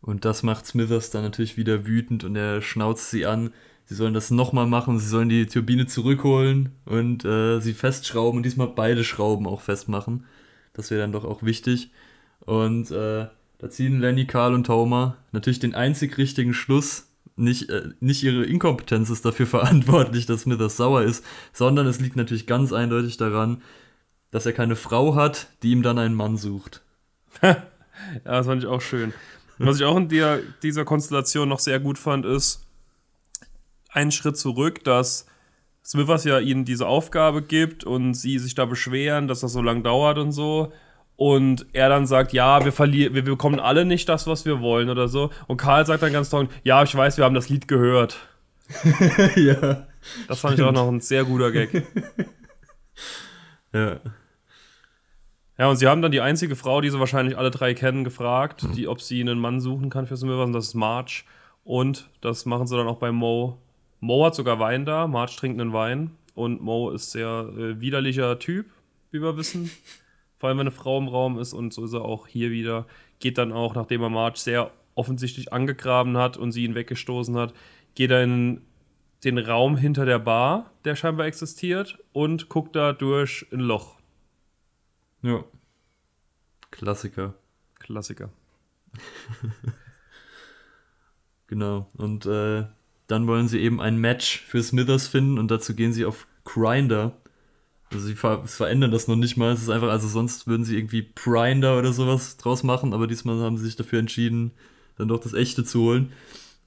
Und 0.00 0.24
das 0.24 0.42
macht 0.42 0.66
Smithers 0.66 1.10
dann 1.10 1.22
natürlich 1.22 1.56
wieder 1.56 1.86
wütend 1.86 2.24
und 2.24 2.36
er 2.36 2.60
schnauzt 2.60 3.10
sie 3.10 3.26
an. 3.26 3.52
Sie 3.86 3.94
sollen 3.94 4.14
das 4.14 4.30
nochmal 4.30 4.66
machen, 4.66 4.98
sie 4.98 5.08
sollen 5.08 5.28
die 5.28 5.46
Turbine 5.46 5.86
zurückholen 5.86 6.70
und 6.86 7.24
äh, 7.24 7.60
sie 7.60 7.74
festschrauben 7.74 8.38
und 8.38 8.42
diesmal 8.44 8.68
beide 8.68 9.04
Schrauben 9.04 9.46
auch 9.46 9.60
festmachen. 9.60 10.24
Das 10.72 10.90
wäre 10.90 11.02
dann 11.02 11.12
doch 11.12 11.24
auch 11.24 11.42
wichtig. 11.42 11.90
Und 12.40 12.90
äh, 12.90 13.26
da 13.58 13.70
ziehen 13.70 14.00
Lenny, 14.00 14.26
Karl 14.26 14.54
und 14.54 14.68
Homer 14.68 15.16
natürlich 15.32 15.58
den 15.58 15.74
einzig 15.74 16.16
richtigen 16.18 16.54
Schluss. 16.54 17.08
Nicht, 17.36 17.68
äh, 17.68 17.90
nicht 18.00 18.22
ihre 18.22 18.44
Inkompetenz 18.44 19.10
ist 19.10 19.24
dafür 19.24 19.46
verantwortlich, 19.48 20.24
dass 20.24 20.42
Smithers 20.42 20.76
sauer 20.76 21.02
ist, 21.02 21.24
sondern 21.52 21.86
es 21.86 22.00
liegt 22.00 22.16
natürlich 22.16 22.46
ganz 22.46 22.72
eindeutig 22.72 23.18
daran, 23.18 23.62
dass 24.30 24.46
er 24.46 24.52
keine 24.52 24.76
Frau 24.76 25.14
hat, 25.14 25.48
die 25.62 25.70
ihm 25.72 25.82
dann 25.82 25.98
einen 25.98 26.14
Mann 26.14 26.36
sucht. 26.36 26.82
Ja, 28.24 28.32
das 28.32 28.46
fand 28.46 28.60
ich 28.60 28.68
auch 28.68 28.80
schön. 28.80 29.14
Was 29.58 29.76
ich 29.76 29.84
auch 29.84 29.96
in 29.96 30.08
der, 30.08 30.40
dieser 30.64 30.84
Konstellation 30.84 31.48
noch 31.48 31.60
sehr 31.60 31.78
gut 31.78 31.96
fand, 31.96 32.26
ist 32.26 32.63
einen 33.94 34.10
Schritt 34.10 34.36
zurück, 34.36 34.84
dass 34.84 35.26
Smithers 35.84 36.24
ja 36.24 36.38
ihnen 36.38 36.64
diese 36.64 36.86
Aufgabe 36.86 37.42
gibt 37.42 37.84
und 37.84 38.14
sie 38.14 38.38
sich 38.38 38.54
da 38.54 38.64
beschweren, 38.64 39.28
dass 39.28 39.40
das 39.40 39.52
so 39.52 39.62
lange 39.62 39.82
dauert 39.82 40.18
und 40.18 40.32
so. 40.32 40.72
Und 41.16 41.66
er 41.72 41.88
dann 41.88 42.06
sagt, 42.06 42.32
ja, 42.32 42.64
wir 42.64 42.72
verlieren, 42.72 43.14
wir 43.14 43.22
bekommen 43.22 43.60
alle 43.60 43.84
nicht 43.84 44.08
das, 44.08 44.26
was 44.26 44.44
wir 44.44 44.60
wollen 44.60 44.90
oder 44.90 45.06
so. 45.08 45.30
Und 45.46 45.58
Karl 45.58 45.86
sagt 45.86 46.02
dann 46.02 46.12
ganz 46.12 46.28
toll, 46.28 46.48
ja, 46.64 46.82
ich 46.82 46.94
weiß, 46.94 47.18
wir 47.18 47.24
haben 47.24 47.34
das 47.34 47.48
Lied 47.48 47.68
gehört. 47.68 48.18
ja. 49.36 49.86
Das 50.26 50.40
fand 50.40 50.58
ich 50.58 50.64
auch 50.64 50.72
noch 50.72 50.88
ein 50.88 51.00
sehr 51.00 51.24
guter 51.24 51.52
Gag. 51.52 51.86
ja. 53.72 54.00
Ja, 55.56 55.68
und 55.68 55.76
sie 55.76 55.86
haben 55.86 56.02
dann 56.02 56.10
die 56.10 56.20
einzige 56.20 56.56
Frau, 56.56 56.80
die 56.80 56.90
sie 56.90 56.98
wahrscheinlich 56.98 57.38
alle 57.38 57.52
drei 57.52 57.74
kennen, 57.74 58.02
gefragt, 58.02 58.64
mhm. 58.64 58.72
die, 58.72 58.88
ob 58.88 59.00
sie 59.00 59.20
einen 59.20 59.38
Mann 59.38 59.60
suchen 59.60 59.88
kann 59.88 60.06
für 60.06 60.16
Smithers, 60.16 60.46
und 60.46 60.52
das 60.52 60.66
ist 60.66 60.74
Marge. 60.74 61.22
Und 61.62 62.10
das 62.20 62.44
machen 62.44 62.66
sie 62.66 62.76
dann 62.76 62.88
auch 62.88 62.98
bei 62.98 63.12
Mo. 63.12 63.58
Mo 64.04 64.26
hat 64.26 64.34
sogar 64.34 64.58
Wein 64.58 64.84
da, 64.84 65.06
Marge 65.06 65.34
trinkt 65.34 65.58
einen 65.58 65.72
Wein. 65.72 66.10
Und 66.34 66.60
Mo 66.60 66.90
ist 66.90 67.12
sehr 67.12 67.48
äh, 67.56 67.80
widerlicher 67.80 68.38
Typ, 68.38 68.66
wie 69.10 69.22
wir 69.22 69.38
wissen. 69.38 69.70
Vor 70.36 70.50
allem, 70.50 70.58
wenn 70.58 70.66
eine 70.66 70.76
Frau 70.76 70.98
im 70.98 71.08
Raum 71.08 71.38
ist. 71.38 71.54
Und 71.54 71.72
so 71.72 71.86
ist 71.86 71.94
er 71.94 72.02
auch 72.02 72.26
hier 72.26 72.50
wieder. 72.50 72.86
Geht 73.18 73.38
dann 73.38 73.50
auch, 73.50 73.74
nachdem 73.74 74.02
er 74.02 74.10
Marge 74.10 74.38
sehr 74.38 74.72
offensichtlich 74.94 75.54
angegraben 75.54 76.18
hat 76.18 76.36
und 76.36 76.52
sie 76.52 76.64
ihn 76.64 76.74
weggestoßen 76.74 77.34
hat, 77.36 77.54
geht 77.94 78.10
er 78.10 78.22
in 78.22 78.60
den 79.24 79.38
Raum 79.38 79.78
hinter 79.78 80.04
der 80.04 80.18
Bar, 80.18 80.70
der 80.84 80.96
scheinbar 80.96 81.24
existiert, 81.24 81.98
und 82.12 82.50
guckt 82.50 82.76
da 82.76 82.92
durch 82.92 83.46
ein 83.52 83.60
Loch. 83.60 83.96
Ja. 85.22 85.44
Klassiker. 86.70 87.32
Klassiker. 87.78 88.28
genau. 91.46 91.88
Und 91.96 92.26
äh, 92.26 92.64
dann 93.06 93.26
wollen 93.26 93.48
sie 93.48 93.60
eben 93.60 93.80
ein 93.80 93.98
Match 93.98 94.40
für 94.40 94.62
Smithers 94.62 95.08
finden 95.08 95.38
und 95.38 95.50
dazu 95.50 95.74
gehen 95.74 95.92
sie 95.92 96.04
auf 96.04 96.26
Grinder. 96.44 97.12
Also 97.92 98.06
sie 98.06 98.14
ver 98.14 98.46
verändern 98.46 98.90
das 98.90 99.08
noch 99.08 99.16
nicht 99.16 99.36
mal. 99.36 99.52
Es 99.52 99.62
ist 99.62 99.68
einfach, 99.68 99.88
also 99.88 100.08
sonst 100.08 100.46
würden 100.46 100.64
sie 100.64 100.76
irgendwie 100.76 101.10
Grinder 101.14 101.78
oder 101.78 101.92
sowas 101.92 102.36
draus 102.36 102.62
machen, 102.62 102.92
aber 102.94 103.06
diesmal 103.06 103.38
haben 103.40 103.58
sie 103.58 103.64
sich 103.64 103.76
dafür 103.76 103.98
entschieden, 103.98 104.52
dann 104.96 105.08
doch 105.08 105.20
das 105.20 105.34
echte 105.34 105.64
zu 105.64 105.82
holen. 105.82 106.12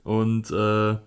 Und 0.03 0.51
äh, 0.51 0.97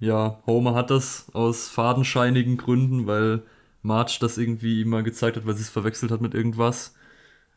ja, 0.00 0.38
Homer 0.46 0.74
hat 0.74 0.90
das 0.90 1.26
aus 1.32 1.68
fadenscheinigen 1.68 2.56
Gründen, 2.56 3.06
weil 3.06 3.42
March 3.82 4.18
das 4.18 4.38
irgendwie 4.38 4.82
ihm 4.82 4.90
mal 4.90 5.02
gezeigt 5.02 5.36
hat, 5.36 5.46
weil 5.46 5.54
sie 5.54 5.62
es 5.62 5.70
verwechselt 5.70 6.12
hat 6.12 6.20
mit 6.20 6.34
irgendwas. 6.34 6.94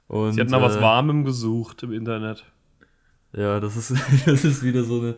Und, 0.08 0.34
sie 0.34 0.42
hat 0.42 0.50
nach 0.50 0.60
äh, 0.60 0.64
was 0.64 0.82
Warmem 0.82 1.24
gesucht 1.24 1.84
im 1.84 1.92
Internet. 1.92 2.46
Ja, 3.34 3.60
das 3.60 3.78
ist, 3.78 3.94
das 4.26 4.44
ist 4.44 4.64
wieder 4.64 4.84
so 4.84 5.00
eine 5.00 5.16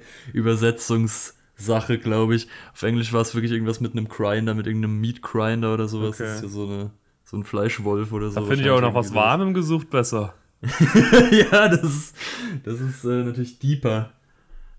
Übersetzungssache, 1.63 1.97
glaube 1.97 2.35
ich. 2.35 2.47
Auf 2.73 2.83
Englisch 2.83 3.13
war 3.13 3.21
es 3.21 3.33
wirklich 3.33 3.51
irgendwas 3.51 3.79
mit 3.79 3.93
einem 3.93 4.07
Grinder, 4.07 4.53
mit 4.53 4.67
irgendeinem 4.67 4.99
Meat 4.99 5.21
Grinder 5.21 5.73
oder 5.73 5.87
sowas. 5.87 6.19
Okay. 6.19 6.23
Das 6.23 6.35
ist 6.37 6.43
ja 6.43 6.49
so, 6.49 6.65
eine, 6.65 6.91
so 7.23 7.37
ein 7.37 7.43
Fleischwolf 7.43 8.11
oder 8.11 8.29
so. 8.29 8.39
Da 8.39 8.45
finde 8.45 8.63
ich 8.63 8.69
auch 8.69 8.81
noch 8.81 8.93
was 8.93 9.13
Warmem 9.13 9.53
gesucht 9.53 9.89
besser. 9.89 10.33
ja, 10.61 11.67
das 11.67 11.83
ist, 11.83 12.15
das 12.63 12.79
ist 12.79 13.03
äh, 13.03 13.23
natürlich 13.23 13.59
deeper. 13.59 14.11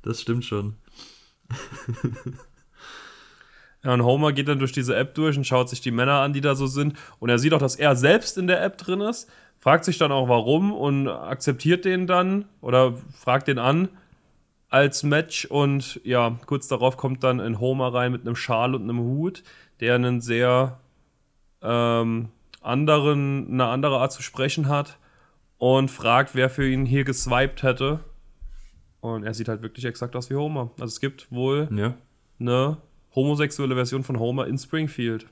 Das 0.02 0.20
stimmt 0.20 0.44
schon. 0.44 0.74
Ja, 3.82 3.92
und 3.92 4.02
Homer 4.02 4.32
geht 4.32 4.48
dann 4.48 4.58
durch 4.58 4.72
diese 4.72 4.96
App 4.96 5.14
durch 5.14 5.36
und 5.36 5.46
schaut 5.46 5.68
sich 5.68 5.82
die 5.82 5.90
Männer 5.90 6.20
an, 6.20 6.32
die 6.32 6.40
da 6.40 6.54
so 6.54 6.66
sind. 6.66 6.94
Und 7.18 7.28
er 7.28 7.38
sieht 7.38 7.52
auch, 7.52 7.58
dass 7.58 7.76
er 7.76 7.96
selbst 7.96 8.38
in 8.38 8.46
der 8.46 8.62
App 8.64 8.78
drin 8.78 9.02
ist, 9.02 9.28
fragt 9.58 9.84
sich 9.84 9.98
dann 9.98 10.10
auch 10.10 10.26
warum 10.26 10.72
und 10.72 11.06
akzeptiert 11.06 11.84
den 11.84 12.06
dann 12.06 12.46
oder 12.62 12.94
fragt 13.12 13.48
den 13.48 13.58
an 13.58 13.90
als 14.74 15.04
Match. 15.04 15.44
Und 15.44 16.00
ja, 16.04 16.36
kurz 16.46 16.66
darauf 16.66 16.96
kommt 16.96 17.22
dann 17.22 17.40
ein 17.40 17.60
Homer 17.60 17.94
rein 17.94 18.10
mit 18.10 18.22
einem 18.22 18.34
Schal 18.34 18.74
und 18.74 18.82
einem 18.82 18.98
Hut, 18.98 19.44
der 19.78 19.94
einen 19.94 20.20
sehr 20.20 20.80
ähm, 21.62 22.28
anderen, 22.60 23.48
eine 23.52 23.66
andere 23.66 23.98
Art 23.98 24.12
zu 24.12 24.22
sprechen 24.22 24.68
hat 24.68 24.98
und 25.58 25.90
fragt, 25.90 26.34
wer 26.34 26.50
für 26.50 26.68
ihn 26.68 26.86
hier 26.86 27.04
geswiped 27.04 27.62
hätte. 27.62 28.00
Und 29.00 29.22
er 29.22 29.32
sieht 29.34 29.48
halt 29.48 29.62
wirklich 29.62 29.84
exakt 29.84 30.16
aus 30.16 30.28
wie 30.28 30.34
Homer. 30.34 30.70
Also 30.80 30.86
es 30.86 31.00
gibt 31.00 31.30
wohl 31.30 31.68
Ja, 31.70 31.94
eine 32.40 32.78
homosexuelle 33.14 33.76
Version 33.76 34.02
von 34.02 34.18
Homer 34.18 34.46
in 34.48 34.58
Springfield. 34.58 35.26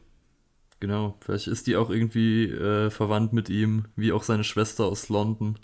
genau. 0.79 1.17
Vielleicht 1.21 1.49
ist 1.49 1.67
die 1.67 1.77
auch 1.77 1.91
irgendwie 1.91 2.45
äh, 2.45 2.91
verwandt 2.91 3.33
mit 3.33 3.49
ihm, 3.49 3.87
wie 3.97 4.13
auch 4.13 4.23
seine 4.23 4.45
Schwester 4.45 4.85
aus 4.85 5.09
London. 5.09 5.59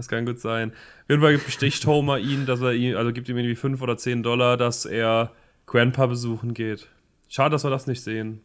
Das 0.00 0.08
kann 0.08 0.24
gut 0.24 0.40
sein. 0.40 0.70
Auf 0.70 1.10
jeden 1.10 1.20
Fall 1.20 1.36
besticht 1.36 1.84
Homer 1.84 2.18
ihn, 2.18 2.46
dass 2.46 2.62
er 2.62 2.72
ihn, 2.72 2.96
also 2.96 3.12
gibt 3.12 3.28
ihm 3.28 3.36
irgendwie 3.36 3.54
5 3.54 3.82
oder 3.82 3.98
10 3.98 4.22
Dollar, 4.22 4.56
dass 4.56 4.86
er 4.86 5.30
Grandpa 5.66 6.06
besuchen 6.06 6.54
geht. 6.54 6.88
Schade, 7.28 7.50
dass 7.50 7.64
wir 7.64 7.70
das 7.70 7.86
nicht 7.86 8.00
sehen. 8.00 8.40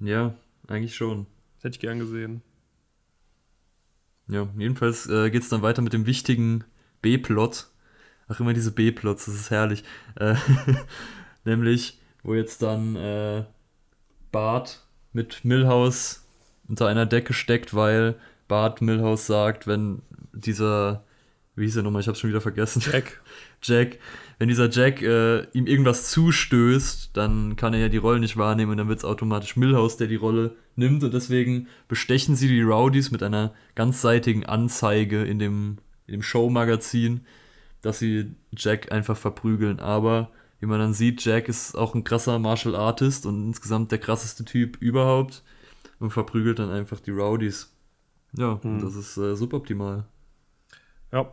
Ja, 0.00 0.34
eigentlich 0.66 0.96
schon. 0.96 1.28
Das 1.54 1.66
hätte 1.66 1.76
ich 1.76 1.80
gern 1.80 2.00
gesehen. 2.00 2.42
Ja, 4.26 4.48
jedenfalls 4.58 5.08
äh, 5.08 5.30
geht 5.30 5.44
es 5.44 5.48
dann 5.48 5.62
weiter 5.62 5.82
mit 5.82 5.92
dem 5.92 6.04
wichtigen 6.04 6.64
B-Plot. 7.00 7.68
Ach, 8.26 8.40
immer 8.40 8.52
diese 8.52 8.72
B-Plots, 8.72 9.26
das 9.26 9.36
ist 9.36 9.50
herrlich. 9.52 9.84
Äh, 10.16 10.34
nämlich, 11.44 12.00
wo 12.24 12.34
jetzt 12.34 12.60
dann 12.60 12.96
äh, 12.96 13.44
Bart 14.32 14.84
mit 15.12 15.44
Milhouse 15.44 16.26
unter 16.66 16.88
einer 16.88 17.06
Decke 17.06 17.34
steckt, 17.34 17.72
weil 17.72 18.16
Bart 18.48 18.80
Milhouse 18.80 19.26
sagt, 19.26 19.66
wenn 19.66 20.02
dieser, 20.32 21.04
wie 21.54 21.64
hieß 21.64 21.76
er 21.76 21.82
nochmal, 21.82 22.00
ich 22.00 22.08
hab's 22.08 22.18
schon 22.18 22.30
wieder 22.30 22.40
vergessen. 22.40 22.82
Jack. 22.84 23.20
Jack, 23.62 23.98
wenn 24.38 24.48
dieser 24.48 24.70
Jack 24.70 25.02
äh, 25.02 25.42
ihm 25.52 25.66
irgendwas 25.66 26.10
zustößt, 26.10 27.10
dann 27.16 27.56
kann 27.56 27.74
er 27.74 27.80
ja 27.80 27.88
die 27.88 27.96
Rolle 27.96 28.20
nicht 28.20 28.36
wahrnehmen 28.36 28.72
und 28.72 28.76
dann 28.78 28.88
wird 28.88 29.00
es 29.00 29.04
automatisch 29.04 29.56
Milhouse, 29.56 29.96
der 29.96 30.06
die 30.06 30.16
Rolle 30.16 30.54
nimmt 30.76 31.02
und 31.02 31.12
deswegen 31.12 31.66
bestechen 31.88 32.36
sie 32.36 32.48
die 32.48 32.62
Rowdies 32.62 33.10
mit 33.10 33.22
einer 33.22 33.52
ganzseitigen 33.74 34.46
Anzeige 34.46 35.24
in 35.24 35.38
dem, 35.38 35.78
in 36.06 36.12
dem 36.12 36.22
Showmagazin, 36.22 37.22
dass 37.82 37.98
sie 37.98 38.32
Jack 38.52 38.92
einfach 38.92 39.16
verprügeln. 39.16 39.80
Aber 39.80 40.30
wie 40.60 40.66
man 40.66 40.78
dann 40.78 40.94
sieht, 40.94 41.24
Jack 41.24 41.48
ist 41.48 41.76
auch 41.76 41.94
ein 41.94 42.04
krasser 42.04 42.38
Martial 42.38 42.76
Artist 42.76 43.26
und 43.26 43.44
insgesamt 43.46 43.90
der 43.90 43.98
krasseste 43.98 44.44
Typ 44.44 44.76
überhaupt 44.80 45.42
und 45.98 46.10
verprügelt 46.10 46.60
dann 46.60 46.70
einfach 46.70 47.00
die 47.00 47.10
Rowdies. 47.10 47.72
Ja, 48.36 48.58
Hm. 48.62 48.80
das 48.80 48.94
ist 48.94 49.16
äh, 49.16 49.34
suboptimal. 49.36 50.04
Ja. 51.12 51.26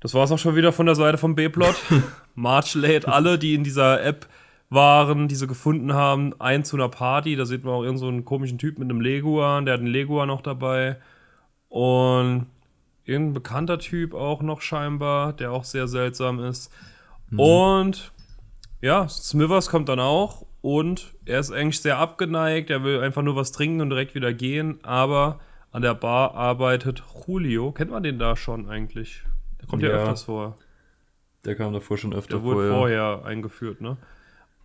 Das 0.00 0.14
war's 0.14 0.30
auch 0.30 0.38
schon 0.38 0.54
wieder 0.56 0.72
von 0.72 0.86
der 0.86 0.94
Seite 0.94 1.18
vom 1.18 1.34
B-Plot. 1.34 1.76
March 2.34 2.74
lädt 2.74 3.06
alle, 3.08 3.38
die 3.38 3.54
in 3.54 3.64
dieser 3.64 4.02
App 4.02 4.28
waren, 4.70 5.28
die 5.28 5.34
sie 5.34 5.46
gefunden 5.46 5.94
haben, 5.94 6.38
ein 6.40 6.64
zu 6.64 6.76
einer 6.76 6.88
Party. 6.88 7.34
Da 7.36 7.46
sieht 7.46 7.64
man 7.64 7.74
auch 7.74 7.82
irgendeinen 7.82 7.98
so 7.98 8.08
einen 8.08 8.24
komischen 8.24 8.58
Typ 8.58 8.78
mit 8.78 8.90
einem 8.90 9.00
Leguan, 9.00 9.64
der 9.64 9.74
hat 9.74 9.80
einen 9.80 9.88
Leguan 9.90 10.28
noch 10.28 10.42
dabei. 10.42 10.98
Und 11.68 12.46
irgendein 13.04 13.34
bekannter 13.34 13.78
Typ 13.78 14.14
auch 14.14 14.42
noch 14.42 14.60
scheinbar, 14.60 15.32
der 15.32 15.52
auch 15.52 15.64
sehr 15.64 15.88
seltsam 15.88 16.38
ist. 16.40 16.70
Und 17.36 18.12
ja, 18.80 19.08
Smithers 19.08 19.68
kommt 19.68 19.88
dann 19.88 20.00
auch 20.00 20.44
und 20.60 21.14
er 21.24 21.38
ist 21.40 21.50
eigentlich 21.52 21.80
sehr 21.80 21.98
abgeneigt. 21.98 22.70
Er 22.70 22.82
will 22.84 23.00
einfach 23.00 23.22
nur 23.22 23.36
was 23.36 23.52
trinken 23.52 23.80
und 23.80 23.90
direkt 23.90 24.14
wieder 24.14 24.32
gehen. 24.32 24.78
Aber 24.82 25.40
an 25.70 25.82
der 25.82 25.94
Bar 25.94 26.34
arbeitet 26.34 27.02
Julio. 27.26 27.72
Kennt 27.72 27.90
man 27.90 28.02
den 28.02 28.18
da 28.18 28.36
schon 28.36 28.68
eigentlich? 28.68 29.22
Der 29.60 29.68
kommt 29.68 29.82
ja, 29.82 29.90
Ja. 29.90 29.96
öfters 29.96 30.24
vor. 30.24 30.58
Der 31.44 31.54
kam 31.54 31.72
davor 31.72 31.96
schon 31.96 32.12
öfter 32.12 32.36
Der 32.38 32.42
wurde 32.42 32.68
vor, 32.68 32.78
vorher 32.78 33.22
eingeführt, 33.24 33.80
ne? 33.80 33.96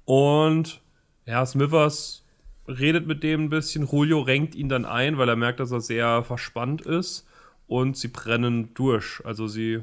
Und 0.05 0.81
ja, 1.25 1.45
Smithers 1.45 2.25
redet 2.67 3.05
mit 3.07 3.23
dem 3.23 3.45
ein 3.45 3.49
bisschen. 3.49 3.87
Julio 3.87 4.21
renkt 4.21 4.55
ihn 4.55 4.69
dann 4.69 4.85
ein, 4.85 5.17
weil 5.17 5.29
er 5.29 5.35
merkt, 5.35 5.59
dass 5.59 5.71
er 5.71 5.81
sehr 5.81 6.23
verspannt 6.23 6.81
ist. 6.81 7.27
Und 7.67 7.95
sie 7.97 8.09
brennen 8.09 8.73
durch. 8.73 9.21
Also 9.23 9.47
sie 9.47 9.81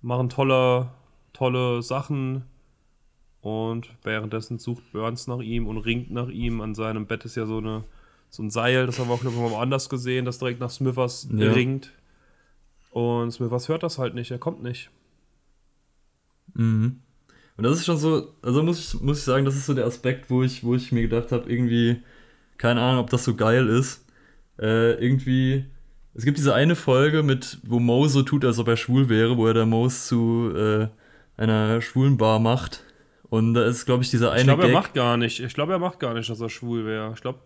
machen 0.00 0.28
tolle, 0.28 0.90
tolle 1.32 1.82
Sachen. 1.82 2.44
Und 3.44 3.90
währenddessen 4.02 4.58
sucht 4.58 4.90
Burns 4.92 5.26
nach 5.26 5.40
ihm 5.40 5.66
und 5.66 5.76
ringt 5.76 6.10
nach 6.10 6.28
ihm. 6.28 6.62
An 6.62 6.74
seinem 6.74 7.04
Bett 7.04 7.26
ist 7.26 7.34
ja 7.36 7.44
so, 7.44 7.58
eine, 7.58 7.84
so 8.30 8.42
ein 8.42 8.48
Seil, 8.48 8.86
das 8.86 8.98
haben 8.98 9.08
wir 9.08 9.12
auch 9.12 9.20
glaube 9.20 9.36
ich, 9.36 9.42
mal 9.42 9.50
woanders 9.50 9.90
gesehen, 9.90 10.24
das 10.24 10.38
direkt 10.38 10.60
nach 10.60 10.70
Smithers 10.70 11.28
Ja. 11.30 11.52
ringt. 11.52 11.92
Und 12.90 13.32
Smithers 13.32 13.68
hört 13.68 13.82
das 13.82 13.98
halt 13.98 14.14
nicht, 14.14 14.30
er 14.30 14.38
kommt 14.38 14.62
nicht. 14.62 14.88
Mhm. 16.54 17.00
Und 17.58 17.64
das 17.64 17.76
ist 17.76 17.84
schon 17.84 17.98
so, 17.98 18.32
also 18.40 18.62
muss 18.62 18.78
ich, 18.94 19.00
muss 19.02 19.18
ich 19.18 19.24
sagen, 19.24 19.44
das 19.44 19.56
ist 19.56 19.66
so 19.66 19.74
der 19.74 19.84
Aspekt, 19.84 20.30
wo 20.30 20.42
ich, 20.42 20.64
wo 20.64 20.74
ich 20.74 20.90
mir 20.90 21.02
gedacht 21.02 21.30
habe, 21.30 21.52
irgendwie, 21.52 21.96
keine 22.56 22.80
Ahnung, 22.80 23.02
ob 23.04 23.10
das 23.10 23.24
so 23.24 23.34
geil 23.34 23.68
ist. 23.68 24.06
Äh, 24.58 24.94
irgendwie, 25.04 25.66
es 26.14 26.24
gibt 26.24 26.38
diese 26.38 26.54
eine 26.54 26.76
Folge 26.76 27.22
mit, 27.22 27.58
wo 27.62 27.78
Mo 27.78 28.08
so 28.08 28.22
tut, 28.22 28.42
als 28.46 28.58
ob 28.58 28.68
er 28.68 28.78
schwul 28.78 29.10
wäre, 29.10 29.36
wo 29.36 29.46
er 29.46 29.52
der 29.52 29.66
Mose 29.66 30.00
zu 30.00 30.50
äh, 30.56 30.88
einer 31.36 31.82
schwulen 31.82 32.16
Bar 32.16 32.38
macht. 32.38 32.84
Und 33.34 33.54
da 33.54 33.64
ist, 33.66 33.84
glaube 33.84 34.04
ich, 34.04 34.10
dieser 34.10 34.30
eine 34.30 34.40
Ich 34.42 34.46
glaube, 34.46 34.62
er 34.62 34.68
Gag. 34.68 34.74
macht 34.74 34.94
gar 34.94 35.16
nicht. 35.16 35.40
Ich 35.40 35.54
glaube, 35.54 35.72
er 35.72 35.80
macht 35.80 35.98
gar 35.98 36.14
nicht, 36.14 36.30
dass 36.30 36.40
er 36.40 36.48
schwul 36.48 36.84
wäre. 36.86 37.12
Ich 37.16 37.20
glaube, 37.20 37.40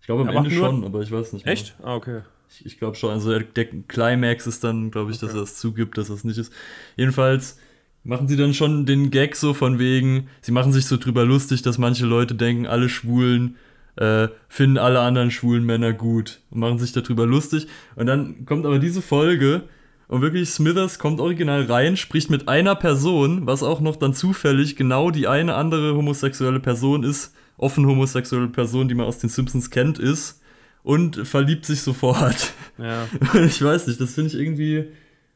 ich 0.00 0.06
glaube 0.06 0.22
am 0.22 0.28
er 0.28 0.36
Ende 0.36 0.50
schon, 0.50 0.84
aber 0.84 1.00
ich 1.00 1.10
weiß 1.10 1.32
nicht 1.32 1.46
mehr. 1.46 1.54
echt? 1.54 1.74
Ah, 1.82 1.94
okay. 1.94 2.20
Ich, 2.50 2.66
ich 2.66 2.78
glaube 2.78 2.94
schon. 2.94 3.10
Also 3.10 3.30
der, 3.30 3.40
der 3.44 3.64
Climax 3.88 4.46
ist 4.46 4.62
dann, 4.62 4.90
glaube 4.90 5.10
ich, 5.10 5.18
dass 5.18 5.30
Okay. 5.30 5.38
er 5.38 5.42
es 5.44 5.56
zugibt, 5.56 5.96
dass 5.96 6.10
es 6.10 6.24
nicht 6.24 6.36
ist. 6.36 6.52
Jedenfalls 6.96 7.58
machen 8.02 8.28
sie 8.28 8.36
dann 8.36 8.52
schon 8.52 8.84
den 8.84 9.10
Gag 9.10 9.36
so 9.36 9.54
von 9.54 9.78
wegen, 9.78 10.28
sie 10.42 10.52
machen 10.52 10.72
sich 10.74 10.84
so 10.84 10.98
drüber 10.98 11.24
lustig, 11.24 11.62
dass 11.62 11.78
manche 11.78 12.04
Leute 12.04 12.34
denken, 12.34 12.66
alle 12.66 12.90
Schwulen 12.90 13.56
äh, 13.96 14.28
finden 14.48 14.76
alle 14.76 15.00
anderen 15.00 15.30
schwulen 15.30 15.64
Männer 15.64 15.94
gut 15.94 16.40
und 16.50 16.58
machen 16.60 16.78
sich 16.78 16.92
darüber 16.92 17.24
lustig. 17.26 17.68
Und 17.96 18.04
dann 18.04 18.44
kommt 18.44 18.66
aber 18.66 18.78
diese 18.78 19.00
Folge 19.00 19.62
und 20.08 20.20
wirklich 20.20 20.50
Smithers 20.50 20.98
kommt 20.98 21.20
original 21.20 21.62
rein, 21.64 21.96
spricht 21.96 22.30
mit 22.30 22.48
einer 22.48 22.74
Person, 22.74 23.46
was 23.46 23.62
auch 23.62 23.80
noch 23.80 23.96
dann 23.96 24.14
zufällig 24.14 24.76
genau 24.76 25.10
die 25.10 25.26
eine 25.26 25.54
andere 25.54 25.94
homosexuelle 25.94 26.60
Person 26.60 27.04
ist, 27.04 27.34
offen 27.56 27.86
homosexuelle 27.86 28.48
Person, 28.48 28.88
die 28.88 28.94
man 28.94 29.06
aus 29.06 29.18
den 29.18 29.30
Simpsons 29.30 29.70
kennt, 29.70 29.98
ist 29.98 30.40
und 30.82 31.26
verliebt 31.26 31.64
sich 31.64 31.80
sofort. 31.80 32.52
Ja. 32.78 33.06
ich 33.44 33.62
weiß 33.62 33.86
nicht, 33.86 34.00
das 34.00 34.14
finde 34.14 34.30
ich 34.30 34.38
irgendwie 34.38 34.88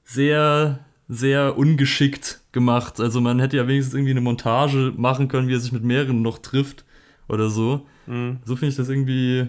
sehr, 0.05 0.81
sehr 1.09 1.57
ungeschickt 1.57 2.41
gemacht. 2.53 3.01
Also 3.01 3.21
man 3.21 3.41
hätte 3.41 3.57
ja 3.57 3.67
wenigstens 3.67 3.95
irgendwie 3.95 4.13
eine 4.13 4.21
Montage 4.21 4.93
machen 4.97 5.29
können, 5.29 5.49
wie 5.49 5.55
er 5.55 5.61
sich 5.61 5.73
mit 5.73 5.85
mehreren 5.85 6.23
noch 6.23 6.39
trifft 6.39 6.85
oder 7.29 7.49
so. 7.49 7.87
Mhm. 8.07 8.39
So 8.45 8.57
finde 8.57 8.71
ich 8.71 8.77
das 8.77 8.89
irgendwie 8.89 9.49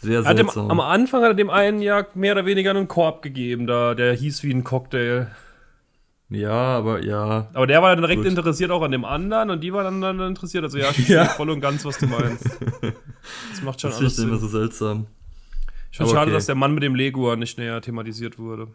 sehr 0.00 0.24
hat 0.24 0.38
dem, 0.38 0.46
seltsam. 0.46 0.70
am 0.70 0.80
Anfang 0.80 1.22
hat 1.22 1.30
er 1.30 1.34
dem 1.34 1.50
einen 1.50 1.80
ja 1.82 2.06
mehr 2.14 2.32
oder 2.32 2.46
weniger 2.46 2.70
einen 2.70 2.88
Korb 2.88 3.22
gegeben, 3.22 3.66
da, 3.66 3.94
der 3.94 4.14
hieß 4.14 4.42
wie 4.42 4.52
ein 4.52 4.64
Cocktail. 4.64 5.28
ja, 6.30 6.52
aber 6.52 7.02
ja. 7.04 7.48
Aber 7.54 7.66
der 7.66 7.82
war 7.82 7.90
dann 7.90 8.02
direkt 8.02 8.22
Gut. 8.22 8.30
interessiert 8.30 8.70
auch 8.70 8.82
an 8.82 8.92
dem 8.92 9.04
anderen 9.04 9.50
und 9.50 9.60
die 9.62 9.72
war 9.72 9.82
dann, 9.84 10.00
dann 10.00 10.20
interessiert. 10.20 10.64
Also 10.64 10.78
ja, 10.78 10.90
ich 10.96 11.08
Ja. 11.08 11.24
voll 11.26 11.50
und 11.50 11.60
ganz, 11.60 11.84
was 11.84 11.98
du 11.98 12.06
meinst. 12.06 12.44
Das 13.50 13.62
macht 13.62 13.80
schon 13.80 13.90
Das 13.90 14.00
alles 14.00 14.18
ich 14.18 14.24
immer 14.24 14.38
Sinn. 14.38 14.48
so 14.48 14.58
seltsam. 14.58 15.06
Ich 15.90 15.98
finde 15.98 16.12
schade, 16.12 16.26
okay. 16.30 16.32
dass 16.32 16.46
der 16.46 16.54
Mann 16.54 16.72
mit 16.72 16.82
dem 16.82 16.94
Leguan 16.94 17.38
nicht 17.38 17.58
näher 17.58 17.80
thematisiert 17.82 18.38
wurde. 18.38 18.68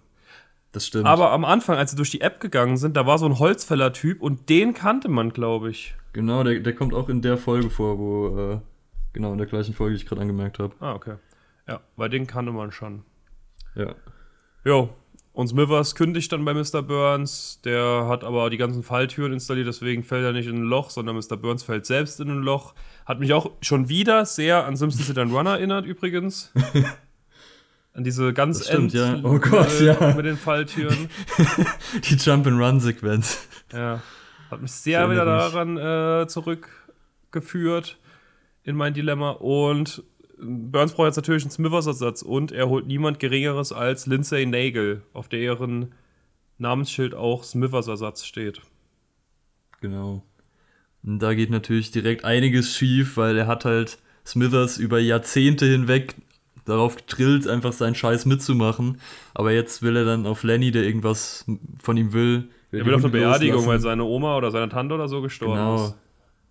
Das 0.72 0.86
stimmt. 0.86 1.06
Aber 1.08 1.32
am 1.32 1.46
Anfang, 1.46 1.78
als 1.78 1.92
sie 1.92 1.96
durch 1.98 2.12
die 2.12 2.22
App 2.22 2.40
gegangen 2.42 2.78
sind, 2.78 2.96
da 2.98 3.08
war 3.08 3.18
so 3.18 3.26
ein 3.26 3.40
Holzfäller-Typ 3.40 4.22
und 4.22 4.50
den 4.50 4.74
kannte 4.74 5.08
man, 5.08 5.32
glaube 5.32 5.70
ich. 5.72 5.96
genau, 6.14 6.44
der, 6.44 6.60
der 6.60 6.74
kommt 6.74 6.94
auch 6.94 7.08
in 7.10 7.22
der 7.24 7.38
Folge 7.38 7.70
vor, 7.70 7.98
wo, 7.98 8.38
äh, 8.54 8.58
genau, 9.16 9.32
in 9.32 9.40
der 9.40 9.48
gleichen 9.48 9.74
Folge, 9.74 9.96
die 9.96 10.04
ich 10.04 10.08
gerade 10.08 10.22
angemerkt 10.22 10.60
habe. 10.60 10.76
Ah, 10.80 10.94
okay. 10.94 11.16
Ja, 11.68 11.80
weil 11.96 12.10
den 12.10 12.28
kannte 12.28 12.52
man 12.52 12.72
schon. 12.72 13.02
Ja. 13.74 13.96
Jo, 14.64 14.94
und 15.34 15.48
Smithers 15.48 15.96
kündigt 15.96 16.32
dann 16.32 16.46
bei 16.46 16.54
Mr. 16.54 16.82
Burns. 16.84 17.60
Der 17.66 18.06
hat 18.08 18.24
aber 18.24 18.50
die 18.52 18.58
ganzen 18.58 18.84
Falltüren 18.84 19.34
installiert, 19.34 19.68
deswegen 19.68 20.04
fällt 20.04 20.24
er 20.24 20.32
nicht 20.34 20.48
in 20.48 20.58
ein 20.58 20.64
Loch, 20.64 20.92
sondern 20.92 21.16
Mr. 21.16 21.36
Burns 21.38 21.64
fällt 21.64 21.86
selbst 21.88 22.20
in 22.20 22.30
ein 22.30 22.44
Loch. 22.44 22.74
Hat 23.06 23.20
mich 23.20 23.34
auch 23.34 23.52
schon 23.62 23.90
wieder 23.90 24.26
sehr 24.26 24.66
an 24.66 24.76
Simpsons 24.76 25.08
Hit 25.08 25.18
and 25.18 25.34
Run 25.34 25.48
erinnert, 25.48 25.86
übrigens. 25.86 26.52
An 27.94 28.04
diese 28.04 28.34
ganz 28.34 28.58
Das 28.58 28.68
stimmt, 28.68 28.92
ja. 28.94 29.14
End- 29.14 29.24
Oh 29.24 29.40
Gott, 29.40 29.80
ja. 29.80 30.14
Mit 30.16 30.26
den 30.26 30.36
Falltüren. 30.36 31.08
Die 32.04 32.16
Jump-and-Run-Sequenz. 32.16 33.48
Ja. 33.72 34.02
Hat 34.52 34.62
mich 34.62 34.74
sehr 34.74 35.06
Ich 35.06 35.12
wieder 35.12 35.24
daran 35.24 35.78
äh, 35.78 36.28
zurückgeführt 36.28 37.98
in 38.66 38.76
mein 38.76 38.94
Dilemma. 38.94 39.32
Und 39.32 40.04
Burns 40.38 40.94
braucht 40.94 41.06
jetzt 41.08 41.16
natürlich 41.16 41.44
einen 41.44 41.52
Smithers-Ersatz 41.52 42.22
und 42.22 42.52
er 42.52 42.68
holt 42.68 42.88
niemand 42.88 43.20
Geringeres 43.20 43.72
als 43.72 44.06
Lindsay 44.06 44.46
Nagel, 44.46 45.04
auf 45.14 45.30
deren 45.30 45.94
Namensschild 46.58 47.16
auch 47.16 47.44
Smithers-Ersatz 47.44 48.26
steht. 48.26 48.62
Genau. 49.80 50.24
Und 51.04 51.20
da 51.20 51.34
geht 51.34 51.52
natürlich 51.52 51.92
direkt 51.92 52.26
einiges 52.26 52.76
schief, 52.76 53.16
weil 53.18 53.38
er 53.38 53.48
hat 53.48 53.64
halt 53.64 54.00
Smithers 54.26 54.78
über 54.78 55.00
Jahrzehnte 55.00 55.66
hinweg 55.66 56.16
darauf 56.66 56.96
getrillt, 56.96 57.48
einfach 57.48 57.74
seinen 57.74 57.94
Scheiß 57.94 58.26
mitzumachen. 58.26 59.00
Aber 59.36 59.52
jetzt 59.52 59.84
will 59.84 59.96
er 59.96 60.06
dann 60.06 60.26
auf 60.26 60.42
Lenny, 60.44 60.72
der 60.72 60.84
irgendwas 60.84 61.46
von 61.80 61.96
ihm 61.96 62.12
will. 62.12 62.50
Er 62.72 62.86
will 62.86 62.96
auf 62.96 63.04
eine 63.04 63.12
Beerdigung, 63.12 63.58
weil 63.68 63.76
loslassen. 63.76 63.84
seine 63.84 64.04
Oma 64.04 64.36
oder 64.36 64.50
seine 64.50 64.68
Tante 64.70 64.96
oder 64.96 65.08
so 65.08 65.22
gestorben 65.22 65.54
Genau. 65.54 65.86
ist. 65.86 65.96